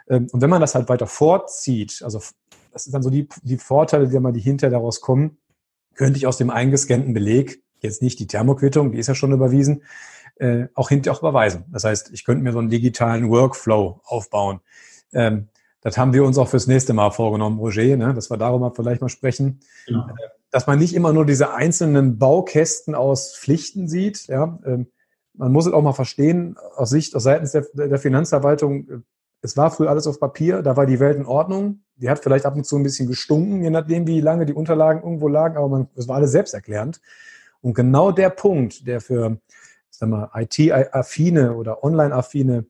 Ähm, 0.08 0.26
und 0.32 0.40
wenn 0.40 0.50
man 0.50 0.60
das 0.60 0.74
halt 0.74 0.88
weiter 0.88 1.06
vorzieht, 1.06 2.02
also 2.02 2.20
das 2.72 2.84
sind 2.84 2.92
dann 2.92 3.02
so 3.02 3.10
die, 3.10 3.28
die 3.42 3.58
Vorteile, 3.58 4.08
die, 4.08 4.32
die 4.32 4.40
hinterher 4.40 4.76
daraus 4.76 5.00
kommen, 5.00 5.36
könnte 5.94 6.16
ich 6.16 6.26
aus 6.26 6.38
dem 6.38 6.50
eingescannten 6.50 7.14
Beleg, 7.14 7.62
jetzt 7.80 8.02
nicht 8.02 8.18
die 8.18 8.26
Thermoquittung, 8.26 8.92
die 8.92 8.98
ist 8.98 9.06
ja 9.06 9.14
schon 9.14 9.32
überwiesen, 9.32 9.84
äh, 10.36 10.66
auch 10.74 10.88
hinterher 10.88 11.16
auch 11.16 11.22
überweisen. 11.22 11.64
Das 11.70 11.84
heißt, 11.84 12.10
ich 12.12 12.24
könnte 12.24 12.42
mir 12.42 12.52
so 12.52 12.58
einen 12.58 12.70
digitalen 12.70 13.30
Workflow 13.30 14.00
aufbauen. 14.04 14.60
Ähm, 15.12 15.48
das 15.84 15.98
haben 15.98 16.14
wir 16.14 16.24
uns 16.24 16.38
auch 16.38 16.48
fürs 16.48 16.66
nächste 16.66 16.94
Mal 16.94 17.10
vorgenommen, 17.10 17.58
Roger, 17.58 17.96
ne, 17.96 18.14
dass 18.14 18.30
wir 18.30 18.38
darüber 18.38 18.72
vielleicht 18.74 19.02
mal 19.02 19.10
sprechen. 19.10 19.60
Genau. 19.86 20.08
Äh, 20.08 20.28
dass 20.50 20.66
man 20.66 20.78
nicht 20.78 20.94
immer 20.94 21.12
nur 21.12 21.26
diese 21.26 21.52
einzelnen 21.52 22.18
Baukästen 22.18 22.94
aus 22.94 23.36
Pflichten 23.36 23.86
sieht. 23.86 24.26
Ja, 24.28 24.58
ähm, 24.64 24.86
man 25.34 25.52
muss 25.52 25.66
es 25.66 25.72
auch 25.72 25.82
mal 25.82 25.92
verstehen, 25.92 26.56
aus 26.74 26.90
Sicht, 26.90 27.14
aus 27.14 27.24
seitens 27.24 27.52
der, 27.52 27.66
der 27.74 27.98
Finanzverwaltung, 27.98 28.88
äh, 28.88 28.98
es 29.42 29.58
war 29.58 29.70
früher 29.70 29.90
alles 29.90 30.06
auf 30.06 30.18
Papier, 30.18 30.62
da 30.62 30.74
war 30.74 30.86
die 30.86 31.00
Welt 31.00 31.18
in 31.18 31.26
Ordnung. 31.26 31.82
Die 31.96 32.08
hat 32.08 32.20
vielleicht 32.20 32.46
ab 32.46 32.56
und 32.56 32.64
zu 32.64 32.76
ein 32.76 32.82
bisschen 32.82 33.06
gestunken, 33.06 33.62
je 33.62 33.68
nachdem, 33.68 34.06
wie 34.06 34.22
lange 34.22 34.46
die 34.46 34.54
Unterlagen 34.54 35.02
irgendwo 35.02 35.28
lagen, 35.28 35.58
aber 35.58 35.68
man, 35.68 35.88
es 35.96 36.08
war 36.08 36.16
alles 36.16 36.30
selbsterklärend. 36.32 37.02
Und 37.60 37.74
genau 37.74 38.10
der 38.10 38.30
Punkt, 38.30 38.86
der 38.86 39.02
für, 39.02 39.38
sag 39.90 40.08
mal, 40.08 40.30
IT-affine 40.34 41.54
oder 41.54 41.84
online-affine 41.84 42.64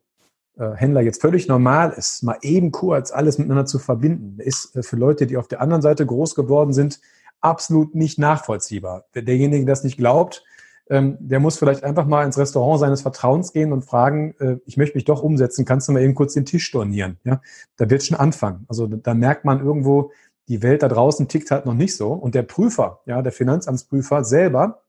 Händler 0.57 1.01
jetzt 1.01 1.21
völlig 1.21 1.49
normal 1.49 1.93
ist, 1.97 2.23
mal 2.23 2.39
eben 2.43 2.71
kurz 2.71 3.11
alles 3.11 3.39
miteinander 3.39 3.67
zu 3.67 3.79
verbinden, 3.79 4.39
ist 4.41 4.77
äh, 4.77 4.83
für 4.83 4.97
Leute, 4.97 5.27
die 5.27 5.37
auf 5.37 5.49
der 5.49 5.61
anderen 5.61 5.83
Seite 5.83 6.07
groß 6.07 6.35
geworden 6.35 6.73
sind, 6.73 7.01
absolut 7.41 7.95
nicht 7.95 8.19
nachvollziehbar. 8.19 9.05
Derjenige, 9.15 9.65
der 9.65 9.75
das 9.75 9.85
nicht 9.85 9.97
glaubt, 9.97 10.45
ähm, 10.89 11.17
der 11.19 11.41
muss 11.41 11.59
vielleicht 11.59 11.83
einfach 11.83 12.07
mal 12.07 12.25
ins 12.25 12.39
Restaurant 12.39 12.81
seines 12.81 13.03
Vertrauens 13.03 13.53
gehen 13.53 13.73
und 13.73 13.83
fragen, 13.83 14.35
äh, 14.39 14.59
ich 14.67 14.77
möchte 14.77 14.97
mich 14.97 15.05
doch 15.05 15.23
umsetzen, 15.23 15.65
kannst 15.65 15.89
du 15.89 15.93
mal 15.93 16.03
eben 16.03 16.15
kurz 16.15 16.35
den 16.35 16.45
Tisch 16.45 16.65
stornieren? 16.65 17.19
Ja, 17.25 17.41
da 17.77 17.89
wird 17.89 18.05
schon 18.05 18.19
anfangen. 18.19 18.65
Also 18.69 18.87
da 18.87 19.15
merkt 19.15 19.45
man 19.45 19.65
irgendwo, 19.65 20.13
die 20.49 20.63
Welt 20.63 20.83
da 20.83 20.89
draußen 20.89 21.27
tickt 21.27 21.51
halt 21.51 21.65
noch 21.65 21.75
nicht 21.75 21.97
so. 21.97 22.13
Und 22.13 22.35
der 22.35 22.43
Prüfer, 22.43 23.01
ja, 23.07 23.23
der 23.23 23.33
Finanzamtsprüfer 23.33 24.25
selber, 24.25 24.83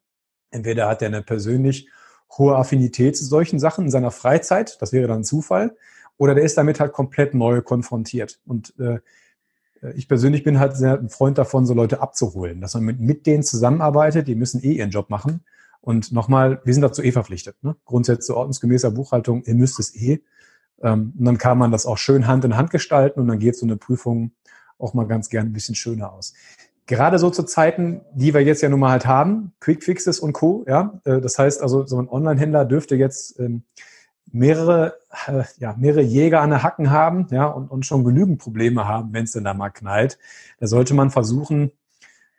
entweder 0.51 0.88
hat 0.89 1.01
er 1.01 1.08
eine 1.08 1.21
persönlich 1.21 1.89
hohe 2.38 2.56
Affinität 2.56 3.18
zu 3.18 3.26
solchen 3.26 3.60
Sachen 3.60 3.86
in 3.86 3.92
seiner 3.92 4.12
Freizeit, 4.12 4.82
das 4.82 4.94
wäre 4.94 5.08
dann 5.08 5.24
Zufall, 5.24 5.76
oder 6.18 6.36
der 6.36 6.44
ist 6.44 6.58
damit 6.58 6.80
halt 6.80 6.94
komplett 6.94 7.34
neu 7.34 7.62
konfrontiert. 7.62 8.40
Und 8.46 8.74
äh, 8.80 9.00
ich 9.96 10.08
persönlich 10.08 10.44
bin 10.44 10.60
halt 10.60 10.76
sehr 10.76 10.98
ein 10.98 11.10
Freund 11.10 11.38
davon, 11.38 11.66
so 11.66 11.74
Leute 11.74 12.02
abzuholen, 12.02 12.62
dass 12.62 12.74
man 12.74 12.84
mit, 12.84 13.00
mit 13.00 13.26
denen 13.26 13.44
zusammenarbeitet, 13.44 14.28
die 14.28 14.36
müssen 14.36 14.64
eh 14.64 14.74
ihren 14.74 14.90
Job 14.90 15.10
machen 15.10 15.44
und 15.82 16.12
nochmal, 16.12 16.62
wir 16.64 16.74
sind 16.74 16.82
dazu 16.82 17.04
eh 17.04 17.12
verpflichtet. 17.12 17.64
Ne? 17.64 17.76
Grundsätze 17.86 18.36
ordnungsgemäßer 18.36 18.92
Buchhaltung, 18.92 19.44
ihr 19.44 19.56
müsst 19.56 19.80
es 19.80 19.96
eh. 19.96 20.24
Ähm, 20.82 21.14
und 21.18 21.26
dann 21.26 21.38
kann 21.38 21.58
man 21.58 21.72
das 21.72 21.86
auch 21.86 21.98
schön 21.98 22.28
Hand 22.28 22.44
in 22.44 22.58
Hand 22.58 22.72
gestalten 22.72 23.20
und 23.20 23.28
dann 23.28 23.40
geht 23.40 23.56
so 23.56 23.66
eine 23.66 23.78
Prüfung 23.78 24.32
auch 24.78 24.94
mal 24.94 25.06
ganz 25.06 25.30
gern 25.30 25.48
ein 25.48 25.54
bisschen 25.54 25.76
schöner 25.76 26.12
aus. 26.12 26.34
Gerade 26.88 27.17
so 27.17 27.32
zu 27.32 27.43
Zeiten, 27.43 28.02
die 28.13 28.34
wir 28.34 28.41
jetzt 28.41 28.62
ja 28.62 28.69
nun 28.69 28.80
mal 28.80 28.91
halt 28.91 29.08
haben, 29.08 29.54
Quickfixes 29.60 30.19
und 30.19 30.34
Co. 30.34 30.65
Ja, 30.67 31.00
äh, 31.04 31.19
das 31.19 31.39
heißt 31.39 31.62
also, 31.62 31.86
so 31.86 32.00
ein 32.00 32.08
Online-Händler 32.08 32.65
dürfte 32.65 32.95
jetzt 32.95 33.39
ähm, 33.39 33.63
mehrere, 34.32 34.98
äh, 35.28 35.43
ja, 35.58 35.76
mehrere 35.78 36.02
Jäger 36.02 36.41
an 36.41 36.52
der 36.52 36.62
Hacken 36.62 36.91
haben, 36.91 37.28
ja, 37.32 37.48
und, 37.48 37.71
und 37.71 37.86
schon 37.86 38.04
genügend 38.04 38.39
Probleme 38.39 38.88
haben, 38.88 39.13
wenn 39.13 39.24
es 39.24 39.32
denn 39.32 39.43
da 39.43 39.54
mal 39.54 39.69
knallt. 39.69 40.19
Da 40.60 40.67
sollte 40.67 40.93
man 40.93 41.10
versuchen, 41.10 41.71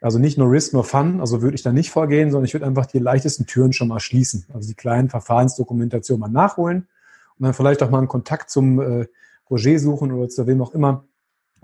also 0.01 0.19
nicht 0.19 0.39
nur 0.39 0.51
Risk, 0.51 0.73
nur 0.75 0.85
Fun, 0.85 1.21
also 1.21 1.43
würde 1.43 1.55
ich 1.57 1.63
da 1.63 1.73
nicht 1.73 1.91
vorgehen, 1.91 2.31
sondern 2.31 2.45
ich 2.45 2.55
würde 2.55 2.67
einfach 2.67 2.87
die 2.87 2.99
leichtesten 2.99 3.47
Türen 3.47 3.73
schon 3.73 3.89
mal 3.89 3.99
schließen. 3.99 4.47
Also 4.53 4.69
die 4.69 4.75
kleinen 4.75 5.09
Verfahrensdokumentationen 5.09 6.21
mal 6.21 6.29
nachholen 6.29 6.87
und 7.39 7.45
dann 7.45 7.55
vielleicht 7.55 7.83
auch 7.83 7.91
mal 7.91 7.99
einen 7.99 8.09
Kontakt 8.09 8.51
zum 8.51 8.81
äh, 8.81 9.07
Roger 9.51 9.79
suchen 9.79 10.13
oder 10.13 10.29
zu 10.29 10.47
wem 10.47 10.63
auch 10.63 10.75
immer, 10.75 11.05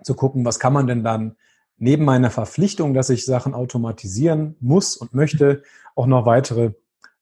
zu 0.03 0.15
gucken, 0.15 0.45
was 0.45 0.59
kann 0.59 0.73
man 0.73 0.87
denn 0.87 1.05
dann 1.05 1.37
neben 1.79 2.05
meiner 2.05 2.31
Verpflichtung, 2.31 2.95
dass 2.95 3.11
ich 3.11 3.25
Sachen 3.25 3.55
automatisieren 3.55 4.57
muss 4.61 4.97
und 4.97 5.15
möchte, 5.15 5.63
auch 5.95 6.07
noch 6.07 6.27
weitere 6.27 6.73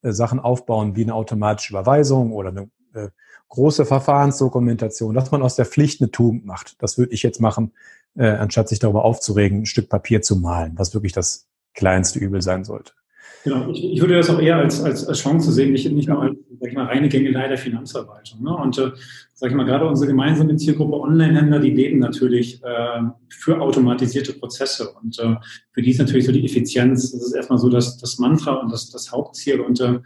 äh, 0.02 0.12
Sachen 0.12 0.40
aufbauen, 0.40 0.96
wie 0.96 1.02
eine 1.02 1.14
automatische 1.14 1.72
Überweisung 1.72 2.32
oder 2.32 2.50
eine 2.50 2.70
äh, 2.94 3.08
große 3.48 3.84
Verfahrensdokumentation, 3.84 5.14
dass 5.14 5.30
man 5.30 5.42
aus 5.42 5.56
der 5.56 5.66
Pflicht 5.66 6.00
eine 6.00 6.10
Tugend 6.10 6.46
macht. 6.46 6.76
Das 6.82 6.98
würde 6.98 7.12
ich 7.12 7.22
jetzt 7.22 7.40
machen, 7.40 7.72
äh, 8.16 8.28
anstatt 8.28 8.68
sich 8.68 8.78
darüber 8.78 9.04
aufzuregen, 9.04 9.62
ein 9.62 9.66
Stück 9.66 9.88
Papier 9.88 10.22
zu 10.22 10.36
malen, 10.36 10.72
was 10.76 10.94
wirklich 10.94 11.12
das 11.12 11.48
kleinste 11.74 12.18
Übel 12.18 12.42
sein 12.42 12.64
sollte. 12.64 12.92
Genau, 13.44 13.70
ich, 13.70 13.82
ich 13.84 14.00
würde 14.00 14.16
das 14.16 14.30
auch 14.30 14.40
eher 14.40 14.56
als, 14.56 14.82
als, 14.82 15.06
als 15.06 15.18
Chance 15.18 15.52
sehen, 15.52 15.72
nicht, 15.72 15.90
nicht 15.90 16.08
nur 16.08 16.22
als 16.22 16.36
ich 16.70 16.76
mal, 16.76 16.86
reine 16.86 17.08
Gängelei 17.08 17.48
der 17.48 17.58
Finanzverwaltung. 17.58 18.42
Ne? 18.42 18.56
Und 18.56 18.78
äh, 18.78 18.90
sag 19.34 19.50
ich 19.50 19.56
mal, 19.56 19.64
gerade 19.64 19.86
unsere 19.86 20.10
gemeinsame 20.10 20.56
Zielgruppe 20.56 20.98
Online-Händler, 21.00 21.60
die 21.60 21.70
leben 21.70 21.98
natürlich 21.98 22.62
äh, 22.62 23.02
für 23.28 23.60
automatisierte 23.60 24.32
Prozesse. 24.34 24.90
Und 25.02 25.18
äh, 25.18 25.36
für 25.72 25.82
die 25.82 25.90
ist 25.90 25.98
natürlich 25.98 26.26
so 26.26 26.32
die 26.32 26.44
Effizienz, 26.44 27.12
das 27.12 27.22
ist 27.22 27.34
erstmal 27.34 27.58
so 27.58 27.68
das, 27.68 27.98
das 27.98 28.18
Mantra 28.18 28.54
und 28.54 28.72
das, 28.72 28.90
das 28.90 29.12
Hauptziel. 29.12 29.60
Und 29.60 29.80
äh, 29.80 29.98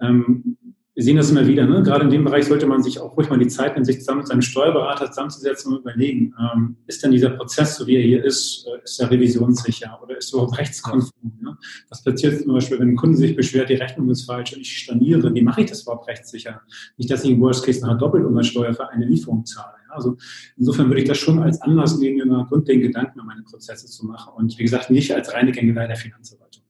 ähm, 0.00 0.56
wir 0.98 1.04
sehen 1.04 1.16
das 1.16 1.30
immer 1.30 1.46
wieder. 1.46 1.64
Ne? 1.64 1.84
Gerade 1.84 2.06
in 2.06 2.10
dem 2.10 2.24
Bereich 2.24 2.46
sollte 2.46 2.66
man 2.66 2.82
sich 2.82 2.98
auch 2.98 3.16
ruhig 3.16 3.30
mal 3.30 3.38
die 3.38 3.46
Zeit 3.46 3.74
nehmen, 3.74 3.84
sich 3.84 4.00
zusammen 4.00 4.18
mit 4.18 4.26
seinem 4.26 4.42
Steuerberater 4.42 5.06
zusammenzusetzen 5.06 5.72
und 5.72 5.82
überlegen, 5.82 6.34
ähm, 6.40 6.76
ist 6.88 7.04
denn 7.04 7.12
dieser 7.12 7.30
Prozess, 7.30 7.76
so 7.76 7.86
wie 7.86 7.94
er 7.94 8.02
hier 8.02 8.24
ist, 8.24 8.66
äh, 8.66 8.82
ist 8.82 8.98
er 8.98 9.08
revisionssicher 9.08 9.96
oder 10.02 10.18
ist 10.18 10.32
er 10.32 10.38
überhaupt 10.38 10.58
rechtskonform? 10.58 11.38
Ne? 11.40 11.56
Was 11.88 12.02
passiert 12.02 12.42
zum 12.42 12.52
Beispiel, 12.52 12.80
wenn 12.80 12.88
ein 12.88 12.96
Kunde 12.96 13.16
sich 13.16 13.36
beschwert, 13.36 13.68
die 13.70 13.74
Rechnung 13.74 14.10
ist 14.10 14.24
falsch 14.24 14.54
und 14.54 14.60
ich 14.60 14.76
storniere? 14.76 15.32
Wie 15.32 15.40
mache 15.40 15.60
ich 15.60 15.70
das 15.70 15.82
überhaupt 15.82 16.08
rechtssicher? 16.08 16.62
Nicht, 16.96 17.12
dass 17.12 17.22
ich 17.22 17.30
im 17.30 17.40
Worst 17.40 17.64
Case 17.64 17.80
nachher 17.80 17.94
doppelt 17.94 18.24
Umsatzsteuer 18.24 18.74
für 18.74 18.88
eine 18.88 19.06
Lieferung 19.06 19.46
zahle. 19.46 19.74
Ja? 19.88 19.94
Also 19.94 20.16
insofern 20.56 20.88
würde 20.88 21.02
ich 21.02 21.06
das 21.06 21.18
schon 21.18 21.38
als 21.38 21.62
Anlass 21.62 21.96
nehmen, 21.96 22.16
mir 22.16 22.26
mal 22.26 22.44
grundlegend 22.46 22.86
Gedanken 22.86 23.20
um 23.20 23.26
meine 23.28 23.42
Prozesse 23.42 23.86
zu 23.86 24.04
machen 24.04 24.32
und 24.34 24.58
wie 24.58 24.64
gesagt, 24.64 24.90
nicht 24.90 25.14
als 25.14 25.32
reine 25.32 25.52
Gängelei 25.52 25.86
der 25.86 25.94
Finanzverwaltung. 25.96 26.64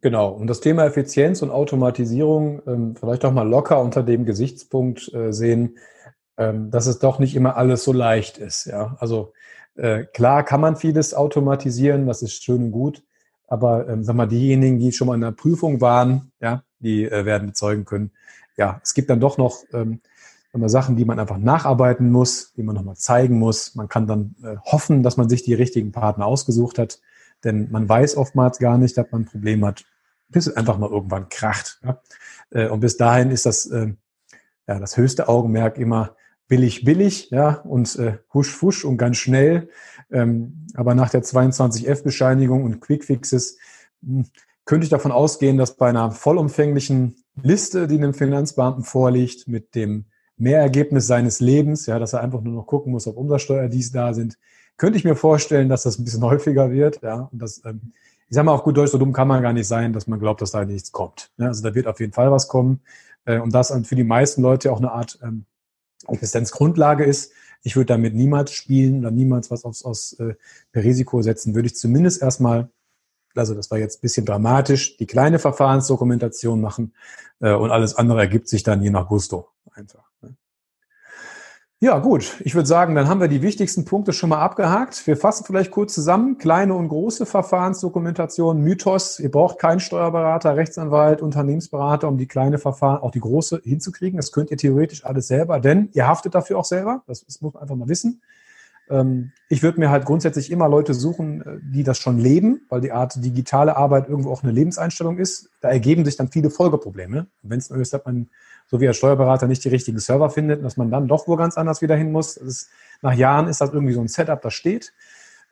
Genau, 0.00 0.28
und 0.28 0.46
das 0.46 0.60
Thema 0.60 0.84
Effizienz 0.84 1.42
und 1.42 1.50
Automatisierung 1.50 2.62
ähm, 2.66 2.96
vielleicht 2.96 3.24
auch 3.24 3.32
mal 3.32 3.48
locker 3.48 3.80
unter 3.80 4.02
dem 4.02 4.24
Gesichtspunkt 4.24 5.12
äh, 5.12 5.32
sehen, 5.32 5.78
ähm, 6.36 6.70
dass 6.70 6.86
es 6.86 7.00
doch 7.00 7.18
nicht 7.18 7.34
immer 7.34 7.56
alles 7.56 7.82
so 7.82 7.92
leicht 7.92 8.38
ist. 8.38 8.66
Ja, 8.66 8.96
also 9.00 9.32
äh, 9.74 10.04
klar 10.04 10.44
kann 10.44 10.60
man 10.60 10.76
vieles 10.76 11.14
automatisieren, 11.14 12.06
das 12.06 12.22
ist 12.22 12.44
schön 12.44 12.64
und 12.64 12.70
gut, 12.70 13.02
aber 13.48 13.88
ähm, 13.88 14.04
sag 14.04 14.14
mal 14.14 14.28
diejenigen, 14.28 14.78
die 14.78 14.92
schon 14.92 15.08
mal 15.08 15.16
in 15.16 15.20
der 15.20 15.32
Prüfung 15.32 15.80
waren, 15.80 16.30
ja, 16.40 16.62
die 16.78 17.04
äh, 17.04 17.24
werden 17.24 17.48
bezeugen 17.48 17.84
können. 17.84 18.12
Ja, 18.56 18.80
es 18.84 18.94
gibt 18.94 19.10
dann 19.10 19.20
doch 19.20 19.36
noch 19.36 19.64
ähm, 19.72 20.00
Sachen, 20.52 20.96
die 20.96 21.04
man 21.04 21.20
einfach 21.20 21.38
nacharbeiten 21.38 22.10
muss, 22.10 22.52
die 22.54 22.62
man 22.62 22.74
nochmal 22.74 22.96
zeigen 22.96 23.38
muss. 23.38 23.74
Man 23.74 23.88
kann 23.88 24.06
dann 24.06 24.34
äh, 24.42 24.56
hoffen, 24.64 25.02
dass 25.02 25.16
man 25.16 25.28
sich 25.28 25.44
die 25.44 25.54
richtigen 25.54 25.92
Partner 25.92 26.26
ausgesucht 26.26 26.78
hat. 26.78 27.00
Denn 27.44 27.70
man 27.70 27.88
weiß 27.88 28.16
oftmals 28.16 28.58
gar 28.58 28.78
nicht, 28.78 28.96
dass 28.96 29.10
man 29.10 29.22
ein 29.22 29.26
Problem 29.26 29.64
hat, 29.64 29.84
bis 30.28 30.46
es 30.46 30.56
einfach 30.56 30.78
mal 30.78 30.90
irgendwann 30.90 31.28
kracht. 31.28 31.80
Ja? 31.84 32.00
Äh, 32.50 32.68
und 32.68 32.80
bis 32.80 32.96
dahin 32.96 33.30
ist 33.30 33.46
das, 33.46 33.66
äh, 33.66 33.94
ja, 34.66 34.78
das 34.78 34.96
höchste 34.96 35.28
Augenmerk 35.28 35.78
immer 35.78 36.16
billig, 36.48 36.84
billig, 36.84 37.30
ja, 37.30 37.60
und 37.64 37.94
äh, 37.96 38.18
husch, 38.32 38.50
fusch 38.50 38.84
und 38.84 38.96
ganz 38.96 39.18
schnell. 39.18 39.68
Ähm, 40.10 40.66
aber 40.74 40.94
nach 40.94 41.10
der 41.10 41.22
22F-Bescheinigung 41.22 42.64
und 42.64 42.80
Quickfixes 42.80 43.58
hm, 44.02 44.26
könnte 44.64 44.84
ich 44.84 44.90
davon 44.90 45.12
ausgehen, 45.12 45.58
dass 45.58 45.76
bei 45.76 45.88
einer 45.88 46.10
vollumfänglichen 46.10 47.16
Liste, 47.42 47.86
die 47.86 47.96
einem 47.96 48.14
Finanzbeamten 48.14 48.82
vorliegt, 48.82 49.46
mit 49.46 49.74
dem 49.74 50.06
Mehrergebnis 50.36 51.06
seines 51.06 51.40
Lebens, 51.40 51.86
ja, 51.86 51.98
dass 51.98 52.12
er 52.12 52.22
einfach 52.22 52.40
nur 52.40 52.54
noch 52.54 52.66
gucken 52.66 52.92
muss, 52.92 53.06
ob 53.06 53.16
Umsatzsteuer 53.16 53.68
dies 53.68 53.92
da 53.92 54.14
sind, 54.14 54.38
könnte 54.78 54.98
ich 54.98 55.04
mir 55.04 55.16
vorstellen, 55.16 55.68
dass 55.68 55.82
das 55.82 55.98
ein 55.98 56.04
bisschen 56.04 56.22
häufiger 56.24 56.70
wird. 56.70 57.02
Ja, 57.02 57.28
und 57.30 57.42
das, 57.42 57.62
ähm, 57.64 57.92
ich 58.28 58.34
sage 58.34 58.46
mal 58.46 58.52
auch 58.52 58.64
gut 58.64 58.76
Deutsch, 58.76 58.92
so 58.92 58.98
dumm 58.98 59.12
kann 59.12 59.28
man 59.28 59.42
gar 59.42 59.52
nicht 59.52 59.68
sein, 59.68 59.92
dass 59.92 60.06
man 60.06 60.20
glaubt, 60.20 60.40
dass 60.40 60.52
da 60.52 60.64
nichts 60.64 60.92
kommt. 60.92 61.30
Ja, 61.36 61.46
also 61.46 61.62
da 61.62 61.74
wird 61.74 61.86
auf 61.86 62.00
jeden 62.00 62.12
Fall 62.12 62.30
was 62.30 62.48
kommen. 62.48 62.80
Äh, 63.24 63.40
und 63.40 63.54
das 63.54 63.72
für 63.84 63.94
die 63.94 64.04
meisten 64.04 64.42
Leute 64.42 64.72
auch 64.72 64.78
eine 64.78 64.92
Art 64.92 65.18
ähm, 65.22 65.44
Existenzgrundlage 66.06 67.04
ist. 67.04 67.32
Ich 67.62 67.76
würde 67.76 67.86
damit 67.86 68.14
niemals 68.14 68.52
spielen 68.52 69.00
oder 69.00 69.10
niemals 69.10 69.50
was 69.50 69.64
aufs, 69.64 69.84
aufs 69.84 70.12
äh, 70.14 70.34
Risiko 70.74 71.22
setzen. 71.22 71.54
Würde 71.54 71.66
ich 71.66 71.76
zumindest 71.76 72.22
erstmal 72.22 72.70
Also 73.34 73.54
das 73.54 73.70
war 73.70 73.78
jetzt 73.78 73.98
ein 73.98 74.02
bisschen 74.02 74.26
dramatisch, 74.26 74.96
die 74.96 75.06
kleine 75.06 75.38
Verfahrensdokumentation 75.38 76.60
machen 76.60 76.94
äh, 77.40 77.52
und 77.52 77.70
alles 77.70 77.94
andere 77.96 78.20
ergibt 78.20 78.48
sich 78.48 78.62
dann 78.62 78.82
je 78.82 78.90
nach 78.90 79.08
Gusto 79.08 79.48
einfach. 79.72 80.07
Ja, 81.80 82.00
gut. 82.00 82.40
Ich 82.40 82.56
würde 82.56 82.66
sagen, 82.66 82.96
dann 82.96 83.06
haben 83.06 83.20
wir 83.20 83.28
die 83.28 83.40
wichtigsten 83.40 83.84
Punkte 83.84 84.12
schon 84.12 84.30
mal 84.30 84.40
abgehakt. 84.40 85.06
Wir 85.06 85.16
fassen 85.16 85.44
vielleicht 85.44 85.70
kurz 85.70 85.94
zusammen. 85.94 86.36
Kleine 86.36 86.74
und 86.74 86.88
große 86.88 87.24
Verfahrensdokumentation, 87.24 88.60
Mythos. 88.60 89.20
Ihr 89.20 89.30
braucht 89.30 89.60
keinen 89.60 89.78
Steuerberater, 89.78 90.56
Rechtsanwalt, 90.56 91.22
Unternehmensberater, 91.22 92.08
um 92.08 92.18
die 92.18 92.26
kleine 92.26 92.58
Verfahren, 92.58 93.00
auch 93.00 93.12
die 93.12 93.20
große 93.20 93.60
hinzukriegen. 93.62 94.16
Das 94.16 94.32
könnt 94.32 94.50
ihr 94.50 94.56
theoretisch 94.56 95.04
alles 95.04 95.28
selber, 95.28 95.60
denn 95.60 95.88
ihr 95.92 96.08
haftet 96.08 96.34
dafür 96.34 96.58
auch 96.58 96.64
selber. 96.64 97.04
Das, 97.06 97.24
das 97.24 97.40
muss 97.40 97.54
man 97.54 97.62
einfach 97.62 97.76
mal 97.76 97.88
wissen. 97.88 98.22
Ähm, 98.90 99.32
ich 99.48 99.62
würde 99.62 99.80
mir 99.80 99.90
halt 99.90 100.04
grundsätzlich 100.04 100.50
immer 100.50 100.68
Leute 100.68 100.94
suchen, 100.94 101.42
äh, 101.42 101.58
die 101.62 101.84
das 101.84 101.98
schon 101.98 102.18
leben, 102.18 102.62
weil 102.68 102.80
die 102.80 102.92
Art 102.92 103.22
digitale 103.24 103.76
Arbeit 103.76 104.08
irgendwo 104.08 104.30
auch 104.30 104.42
eine 104.42 104.52
Lebenseinstellung 104.52 105.18
ist. 105.18 105.50
Da 105.60 105.68
ergeben 105.70 106.04
sich 106.04 106.16
dann 106.16 106.28
viele 106.28 106.50
Folgeprobleme. 106.50 107.26
Wenn 107.42 107.58
es 107.58 107.70
nur 107.70 107.80
ist, 107.80 107.92
dass 107.92 108.04
man 108.04 108.28
so 108.66 108.80
wie 108.80 108.84
der 108.84 108.92
Steuerberater 108.92 109.46
nicht 109.46 109.64
die 109.64 109.68
richtigen 109.68 109.98
Server 109.98 110.30
findet, 110.30 110.64
dass 110.64 110.76
man 110.76 110.90
dann 110.90 111.08
doch 111.08 111.26
wo 111.26 111.36
ganz 111.36 111.56
anders 111.56 111.80
wieder 111.82 111.96
hin 111.96 112.12
muss. 112.12 112.36
Ist, 112.36 112.68
nach 113.00 113.14
Jahren 113.14 113.48
ist 113.48 113.60
das 113.60 113.72
irgendwie 113.72 113.94
so 113.94 114.00
ein 114.00 114.08
Setup, 114.08 114.40
das 114.42 114.54
steht. 114.54 114.92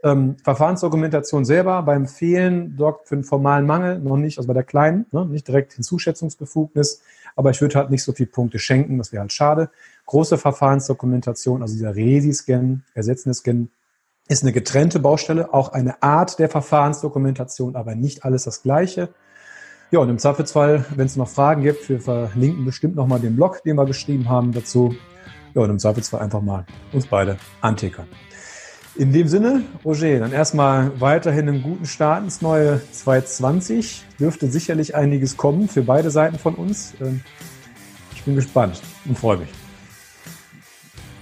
Ähm, 0.05 0.37
Verfahrensdokumentation 0.45 1.45
selber 1.45 1.83
beim 1.83 2.07
Fehlen 2.07 2.77
sorgt 2.77 3.09
für 3.09 3.15
einen 3.15 3.25
formalen 3.25 3.65
Mangel, 3.65 3.99
noch 3.99 4.19
nicht, 4.19 4.37
also 4.37 4.47
bei 4.47 4.55
der 4.55 4.63
kleinen, 4.63 5.07
ne, 5.11 5.25
nicht 5.25 5.49
direkt 5.49 5.73
Hinzuschätzungsbefugnis, 5.73 7.03
aber 7.35 7.51
ich 7.51 7.61
würde 7.63 7.77
halt 7.77 7.91
nicht 7.91 8.03
so 8.03 8.13
viele 8.13 8.29
Punkte 8.29 8.59
schenken, 8.59 8.99
das 8.99 9.13
wäre 9.13 9.23
halt 9.23 9.33
schade. 9.33 9.71
Große 10.07 10.39
Verfahrensdokumentation, 10.39 11.63
also 11.63 11.75
dieser 11.75 11.95
Resi-Scan, 11.95 12.85
ersetzende 12.95 13.35
Scan, 13.35 13.69
ist 14.29 14.43
eine 14.43 14.53
getrennte 14.53 14.99
Baustelle, 14.99 15.53
auch 15.53 15.73
eine 15.73 16.03
Art 16.03 16.39
der 16.39 16.49
Verfahrensdokumentation, 16.49 17.77
aber 17.77 17.95
nicht 17.95 18.25
alles 18.25 18.45
das 18.45 18.63
Gleiche. 18.63 19.11
Ja, 19.91 20.01
und 20.01 20.09
im 20.09 20.19
Zweifelsfall, 20.19 20.85
wenn 20.97 21.07
es 21.07 21.17
noch 21.17 21.29
Fragen 21.29 21.63
gibt, 21.63 21.89
wir 21.89 22.01
verlinken 22.01 22.65
bestimmt 22.65 22.97
nochmal 22.97 23.21
den 23.21 23.37
Blog, 23.37 23.63
den 23.63 23.77
wir 23.77 23.87
geschrieben 23.87 24.29
haben 24.29 24.53
dazu. 24.53 24.97
Ja, 25.55 25.63
und 25.63 25.71
im 25.71 25.79
Zweifelsfall 25.79 26.21
einfach 26.21 26.43
mal 26.43 26.67
uns 26.93 27.07
beide 27.07 27.39
antickern. 27.61 28.07
In 28.97 29.13
dem 29.13 29.29
Sinne, 29.29 29.63
Roger, 29.85 30.19
dann 30.19 30.33
erstmal 30.33 31.01
weiterhin 31.01 31.49
einen 31.49 31.63
guten 31.63 31.85
Start 31.85 32.25
ins 32.25 32.43
neue 32.43 32.81
2020. 32.93 34.05
Dürfte 34.19 34.49
sicherlich 34.49 34.95
einiges 34.95 35.37
kommen 35.37 35.69
für 35.69 35.83
beide 35.83 36.11
Seiten 36.11 36.39
von 36.39 36.55
uns. 36.55 36.95
Ähm, 37.01 37.21
ich 38.15 38.25
bin 38.25 38.37
gespannt 38.37 38.81
und 39.05 39.19
freue 39.19 39.39
mich. 39.39 39.66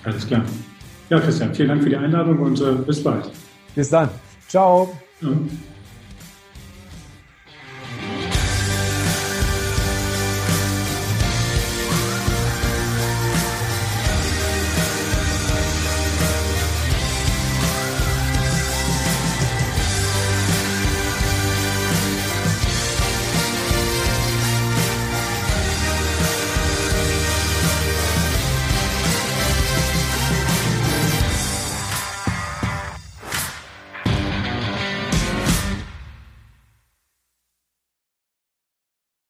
Alles 0.04 0.26
klar. 0.26 0.42
Ja, 1.10 1.20
Christian, 1.20 1.54
vielen 1.54 1.68
Dank 1.68 1.82
für 1.82 1.90
die 1.90 1.96
Einladung 1.96 2.38
und 2.38 2.60
äh, 2.60 2.72
bis 2.86 3.02
bald. 3.02 3.30
Bis 3.74 3.90
dann. 3.90 4.08
Ciao. 4.48 4.96
Ja. 5.20 5.28